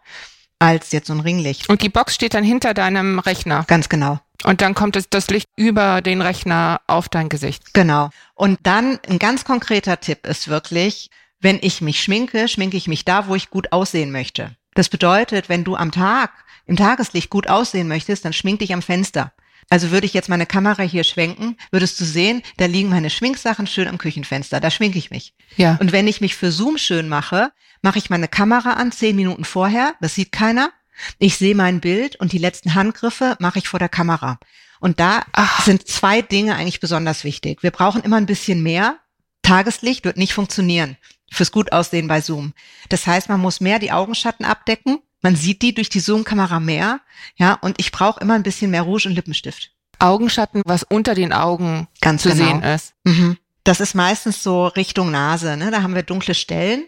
als 0.58 0.90
jetzt 0.92 1.06
so 1.06 1.12
ein 1.12 1.20
Ringlicht. 1.20 1.68
Und 1.68 1.82
die 1.82 1.88
Box 1.88 2.14
steht 2.14 2.34
dann 2.34 2.44
hinter 2.44 2.74
deinem 2.74 3.18
Rechner. 3.18 3.64
Ganz 3.68 3.88
genau. 3.88 4.18
Und 4.44 4.60
dann 4.60 4.74
kommt 4.74 4.96
es, 4.96 5.08
das 5.08 5.28
Licht 5.28 5.48
über 5.56 6.00
den 6.00 6.22
Rechner 6.22 6.80
auf 6.86 7.08
dein 7.08 7.28
Gesicht. 7.28 7.74
Genau. 7.74 8.10
Und 8.34 8.58
dann 8.62 8.98
ein 9.08 9.18
ganz 9.18 9.44
konkreter 9.44 10.00
Tipp 10.00 10.26
ist 10.26 10.48
wirklich, 10.48 11.10
wenn 11.40 11.58
ich 11.60 11.80
mich 11.80 12.02
schminke, 12.02 12.48
schminke 12.48 12.76
ich 12.76 12.88
mich 12.88 13.04
da, 13.04 13.26
wo 13.28 13.34
ich 13.34 13.50
gut 13.50 13.72
aussehen 13.72 14.10
möchte. 14.10 14.56
Das 14.74 14.88
bedeutet, 14.88 15.48
wenn 15.48 15.64
du 15.64 15.76
am 15.76 15.90
Tag 15.90 16.32
im 16.66 16.76
Tageslicht 16.76 17.30
gut 17.30 17.48
aussehen 17.48 17.88
möchtest, 17.88 18.24
dann 18.24 18.32
schmink 18.32 18.60
dich 18.60 18.72
am 18.72 18.82
Fenster. 18.82 19.32
Also 19.70 19.90
würde 19.90 20.06
ich 20.06 20.14
jetzt 20.14 20.28
meine 20.28 20.46
Kamera 20.46 20.82
hier 20.82 21.04
schwenken, 21.04 21.56
würdest 21.70 22.00
du 22.00 22.04
sehen, 22.04 22.42
da 22.56 22.66
liegen 22.66 22.88
meine 22.88 23.10
Schminksachen 23.10 23.66
schön 23.66 23.88
am 23.88 23.98
Küchenfenster. 23.98 24.60
Da 24.60 24.70
schminke 24.70 24.98
ich 24.98 25.10
mich. 25.10 25.34
Ja. 25.56 25.76
Und 25.80 25.92
wenn 25.92 26.08
ich 26.08 26.20
mich 26.20 26.36
für 26.36 26.50
Zoom 26.50 26.78
schön 26.78 27.08
mache, 27.08 27.52
mache 27.82 27.98
ich 27.98 28.10
meine 28.10 28.28
Kamera 28.28 28.74
an, 28.74 28.92
zehn 28.92 29.14
Minuten 29.16 29.44
vorher. 29.44 29.94
Das 30.00 30.14
sieht 30.14 30.32
keiner. 30.32 30.70
Ich 31.18 31.36
sehe 31.36 31.54
mein 31.54 31.80
Bild 31.80 32.16
und 32.16 32.32
die 32.32 32.38
letzten 32.38 32.74
Handgriffe 32.74 33.36
mache 33.38 33.58
ich 33.58 33.68
vor 33.68 33.78
der 33.78 33.88
Kamera. 33.88 34.38
Und 34.80 35.00
da 35.00 35.24
Ach. 35.32 35.64
sind 35.64 35.86
zwei 35.86 36.22
Dinge 36.22 36.56
eigentlich 36.56 36.80
besonders 36.80 37.24
wichtig. 37.24 37.62
Wir 37.62 37.70
brauchen 37.70 38.02
immer 38.02 38.16
ein 38.16 38.26
bisschen 38.26 38.62
mehr. 38.62 38.98
Tageslicht 39.42 40.04
wird 40.04 40.16
nicht 40.16 40.34
funktionieren 40.34 40.96
fürs 41.30 41.52
Gutaussehen 41.52 42.08
bei 42.08 42.20
Zoom. 42.20 42.54
Das 42.88 43.06
heißt, 43.06 43.28
man 43.28 43.40
muss 43.40 43.60
mehr 43.60 43.78
die 43.78 43.92
Augenschatten 43.92 44.44
abdecken 44.44 44.98
man 45.22 45.36
sieht 45.36 45.62
die 45.62 45.74
durch 45.74 45.88
die 45.88 46.00
Zoom-Kamera 46.00 46.60
mehr, 46.60 47.00
ja, 47.36 47.54
und 47.54 47.80
ich 47.80 47.90
brauche 47.90 48.20
immer 48.20 48.34
ein 48.34 48.42
bisschen 48.42 48.70
mehr 48.70 48.82
Rouge 48.82 49.08
und 49.08 49.14
Lippenstift. 49.14 49.72
Augenschatten, 49.98 50.62
was 50.64 50.84
unter 50.84 51.14
den 51.14 51.32
Augen 51.32 51.88
Ganz 52.00 52.22
zu 52.22 52.28
genau. 52.28 52.44
sehen 52.44 52.62
ist. 52.62 52.94
Mhm. 53.04 53.36
Das 53.64 53.80
ist 53.80 53.94
meistens 53.94 54.42
so 54.42 54.68
Richtung 54.68 55.10
Nase, 55.10 55.56
ne? 55.56 55.70
Da 55.70 55.82
haben 55.82 55.94
wir 55.94 56.04
dunkle 56.04 56.34
Stellen. 56.34 56.84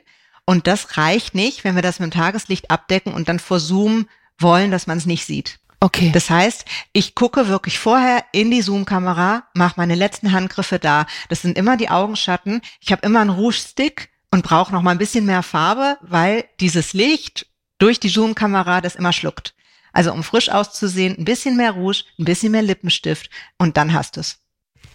Und 0.47 0.67
das 0.67 0.97
reicht 0.97 1.35
nicht, 1.35 1.65
wenn 1.65 1.75
wir 1.75 1.83
das 1.83 1.99
mit 1.99 2.13
dem 2.13 2.17
Tageslicht 2.17 2.71
abdecken 2.71 3.13
und 3.13 3.29
dann 3.29 3.39
vor 3.39 3.61
Zoom 3.61 4.09
wollen, 4.39 4.71
dass 4.71 4.87
man 4.87 4.99
es 4.99 5.07
nicht 5.07 5.27
sieht. 5.27 5.59
Okay. 5.81 6.11
Das 6.13 6.31
heißt, 6.31 6.65
ich 6.93 7.15
gucke 7.15 7.49
wirklich 7.49 7.79
vorher 7.79 8.25
in 8.33 8.51
die 8.51 8.63
Zoom-Kamera, 8.63 9.45
mache 9.55 9.75
meine 9.77 9.95
letzten 9.95 10.33
Handgriffe 10.33 10.79
da. 10.79 11.07
Das 11.29 11.43
sind 11.43 11.59
immer 11.59 11.77
die 11.77 11.91
Augenschatten. 11.91 12.63
Ich 12.81 12.93
habe 12.93 13.05
immer 13.05 13.21
einen 13.21 13.31
Rouge-Stick 13.31 14.09
und 14.31 14.45
brauche 14.45 14.73
noch 14.73 14.83
mal 14.83 14.93
ein 14.93 14.99
bisschen 14.99 15.27
mehr 15.27 15.43
Farbe, 15.43 15.99
weil 16.03 16.45
dieses 16.61 16.93
Licht 16.93 17.47
durch 17.79 18.01
die 18.01 18.09
Zoom-Kamera 18.09 18.81
das 18.81 18.97
immer 18.97 19.13
schluckt. 19.13 19.55
Also 19.93 20.13
um 20.13 20.23
frisch 20.23 20.51
auszusehen, 20.51 21.17
ein 21.19 21.25
bisschen 21.25 21.57
mehr 21.57 21.73
Rouge, 21.73 22.05
ein 22.19 22.25
bisschen 22.25 22.53
mehr 22.53 22.63
Lippenstift 22.63 23.29
und 23.59 23.77
dann 23.77 23.93
hast 23.93 24.17
du 24.17 24.21
es. 24.21 24.39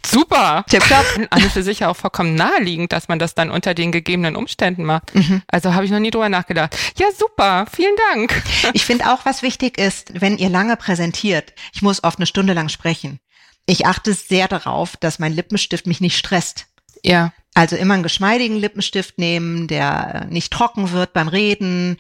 Super. 0.06 0.64
Tipptopp. 0.70 1.06
An 1.32 1.42
für 1.42 1.64
sich 1.64 1.84
auch 1.84 1.96
vollkommen 1.96 2.36
naheliegend, 2.36 2.92
dass 2.92 3.08
man 3.08 3.20
das 3.20 3.34
dann 3.34 3.50
unter 3.50 3.74
den 3.74 3.92
gegebenen 3.92 4.36
Umständen 4.36 4.86
macht. 4.86 5.14
Mhm. 5.16 5.42
Also 5.48 5.74
habe 5.74 5.86
ich 5.86 5.92
noch 5.92 6.00
nie 6.00 6.12
drüber 6.12 6.30
nachgedacht. 6.30 6.78
Ja, 6.98 7.08
super. 7.18 7.66
Vielen 7.74 7.96
Dank. 8.12 8.44
Ich 8.74 8.86
finde 8.86 9.12
auch, 9.12 9.26
was 9.26 9.42
wichtig 9.42 9.78
ist, 9.78 10.22
wenn 10.22 10.38
ihr 10.38 10.50
lange 10.50 10.78
präsentiert, 10.78 11.54
ich 11.74 11.82
muss 11.82 12.04
oft 12.04 12.20
eine 12.20 12.28
Stunde 12.28 12.54
lang 12.54 12.70
sprechen. 12.70 13.20
Ich 13.66 13.88
achte 13.88 14.14
sehr 14.14 14.48
darauf, 14.48 14.96
dass 14.98 15.18
mein 15.18 15.34
Lippenstift 15.34 15.88
mich 15.88 16.02
nicht 16.02 16.18
stresst. 16.18 16.68
Ja. 17.04 17.34
Also 17.56 17.76
immer 17.76 17.96
einen 17.96 18.04
geschmeidigen 18.04 18.58
Lippenstift 18.58 19.18
nehmen, 19.18 19.68
der 19.68 20.28
nicht 20.30 20.54
trocken 20.54 20.92
wird 20.92 21.14
beim 21.14 21.28
Reden 21.28 21.98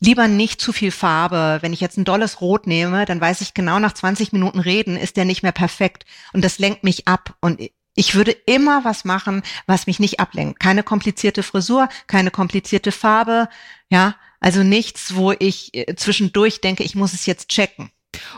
lieber 0.00 0.28
nicht 0.28 0.60
zu 0.60 0.72
viel 0.72 0.90
Farbe. 0.90 1.58
Wenn 1.62 1.72
ich 1.72 1.80
jetzt 1.80 1.96
ein 1.96 2.04
dolles 2.04 2.40
Rot 2.40 2.66
nehme, 2.66 3.04
dann 3.06 3.20
weiß 3.20 3.40
ich 3.40 3.54
genau 3.54 3.78
nach 3.78 3.94
20 3.94 4.32
Minuten 4.32 4.58
Reden 4.58 4.96
ist 4.96 5.16
der 5.16 5.24
nicht 5.24 5.42
mehr 5.42 5.52
perfekt 5.52 6.04
und 6.32 6.44
das 6.44 6.58
lenkt 6.58 6.84
mich 6.84 7.08
ab 7.08 7.34
und 7.40 7.60
ich 7.98 8.14
würde 8.14 8.32
immer 8.32 8.84
was 8.84 9.06
machen, 9.06 9.42
was 9.66 9.86
mich 9.86 9.98
nicht 9.98 10.20
ablenkt. 10.20 10.60
Keine 10.60 10.82
komplizierte 10.82 11.42
Frisur, 11.42 11.88
keine 12.06 12.30
komplizierte 12.30 12.92
Farbe, 12.92 13.48
ja, 13.88 14.16
also 14.38 14.62
nichts, 14.62 15.14
wo 15.14 15.32
ich 15.32 15.74
äh, 15.74 15.96
zwischendurch 15.96 16.60
denke, 16.60 16.82
ich 16.82 16.94
muss 16.94 17.14
es 17.14 17.24
jetzt 17.24 17.48
checken. 17.48 17.90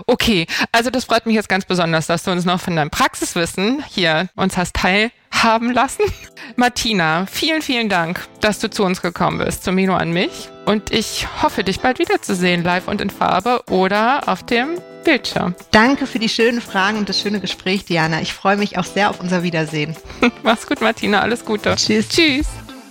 Okay, 0.07 0.47
also 0.73 0.91
das 0.91 1.05
freut 1.05 1.27
mich 1.27 1.35
jetzt 1.35 1.49
ganz 1.49 1.65
besonders, 1.65 2.07
dass 2.07 2.23
du 2.23 2.31
uns 2.31 2.45
noch 2.45 2.61
von 2.61 2.77
deinem 2.77 2.91
Praxiswissen 2.91 3.85
hier 3.89 4.29
uns 4.37 4.57
hast 4.57 4.75
teilhaben 4.75 5.73
lassen. 5.73 6.03
Martina, 6.57 7.27
vielen, 7.27 7.63
vielen 7.63 7.89
Dank, 7.89 8.27
dass 8.41 8.59
du 8.59 8.71
zu 8.71 8.85
uns 8.85 9.03
gekommen 9.03 9.39
bist, 9.39 9.65
zum 9.65 9.75
Mino 9.75 9.95
an 9.95 10.13
mich. 10.13 10.49
Und 10.65 10.93
ich 10.93 11.27
hoffe, 11.43 11.65
dich 11.65 11.81
bald 11.81 11.99
wiederzusehen, 11.99 12.63
live 12.63 12.89
und 12.89 13.01
in 13.01 13.11
Farbe 13.11 13.63
oder 13.71 14.29
auf 14.29 14.45
dem 14.45 14.79
Bildschirm. 15.05 15.55
Danke 15.71 16.07
für 16.07 16.19
die 16.19 16.29
schönen 16.29 16.61
Fragen 16.61 16.99
und 16.99 17.09
das 17.09 17.21
schöne 17.21 17.41
Gespräch, 17.41 17.85
Diana. 17.85 18.21
Ich 18.21 18.35
freue 18.35 18.57
mich 18.57 18.77
auch 18.79 18.85
sehr 18.85 19.09
auf 19.09 19.21
unser 19.21 19.43
Wiedersehen. 19.43 19.97
Mach's 20.43 20.67
gut, 20.67 20.81
Martina. 20.81 21.21
Alles 21.21 21.45
Gute. 21.45 21.75
Tschüss. 21.77 22.09
Tschüss. 22.09 22.47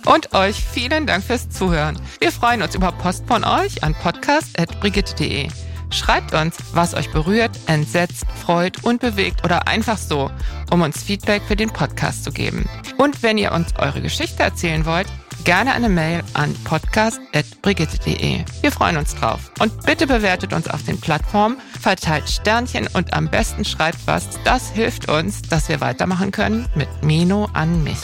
Und 0.06 0.34
euch 0.34 0.56
vielen 0.56 1.06
Dank 1.06 1.24
fürs 1.24 1.50
Zuhören. 1.50 2.00
Wir 2.20 2.32
freuen 2.32 2.62
uns 2.62 2.74
über 2.76 2.92
Post 2.92 3.26
von 3.28 3.44
euch 3.44 3.84
an 3.84 3.94
podcast.brigitte.de. 3.94 5.67
Schreibt 5.90 6.34
uns, 6.34 6.58
was 6.74 6.94
euch 6.94 7.12
berührt, 7.12 7.58
entsetzt, 7.68 8.26
freut 8.44 8.84
und 8.84 9.02
bewegt 9.02 9.44
oder 9.44 9.68
einfach 9.68 9.98
so, 9.98 10.30
um 10.72 10.82
uns 10.82 11.04
Feedback 11.04 11.42
für 11.48 11.56
den 11.56 11.70
Podcast 11.70 12.24
zu 12.24 12.32
geben. 12.32 12.66
Und 12.98 13.24
wenn 13.24 13.38
ihr 13.38 13.52
uns 13.52 13.76
eure 13.78 14.02
Geschichte 14.02 14.44
erzählen 14.44 14.86
wollt, 14.86 15.08
gerne 15.44 15.74
eine 15.74 15.88
Mail 15.88 16.24
an 16.34 16.54
podcast.brigitte.de. 16.66 18.44
Wir 18.62 18.72
freuen 18.72 18.98
uns 18.98 19.16
drauf. 19.16 19.52
Und 19.60 19.86
bitte 19.86 20.06
bewertet 20.08 20.52
uns 20.52 20.68
auf 20.68 20.84
den 20.84 21.00
Plattformen, 21.00 21.58
verteilt 21.80 22.30
Sternchen 22.30 22.88
und 22.94 23.14
am 23.14 23.30
besten 23.30 23.64
schreibt 23.64 24.06
was. 24.08 24.28
Das 24.44 24.70
hilft 24.72 25.10
uns, 25.10 25.42
dass 25.44 25.70
wir 25.70 25.80
weitermachen 25.80 26.32
können 26.32 26.68
mit 26.76 26.90
Mino 27.02 27.48
an 27.54 27.84
mich. 27.84 28.00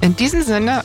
In 0.00 0.16
diesem 0.16 0.42
Sinne, 0.42 0.84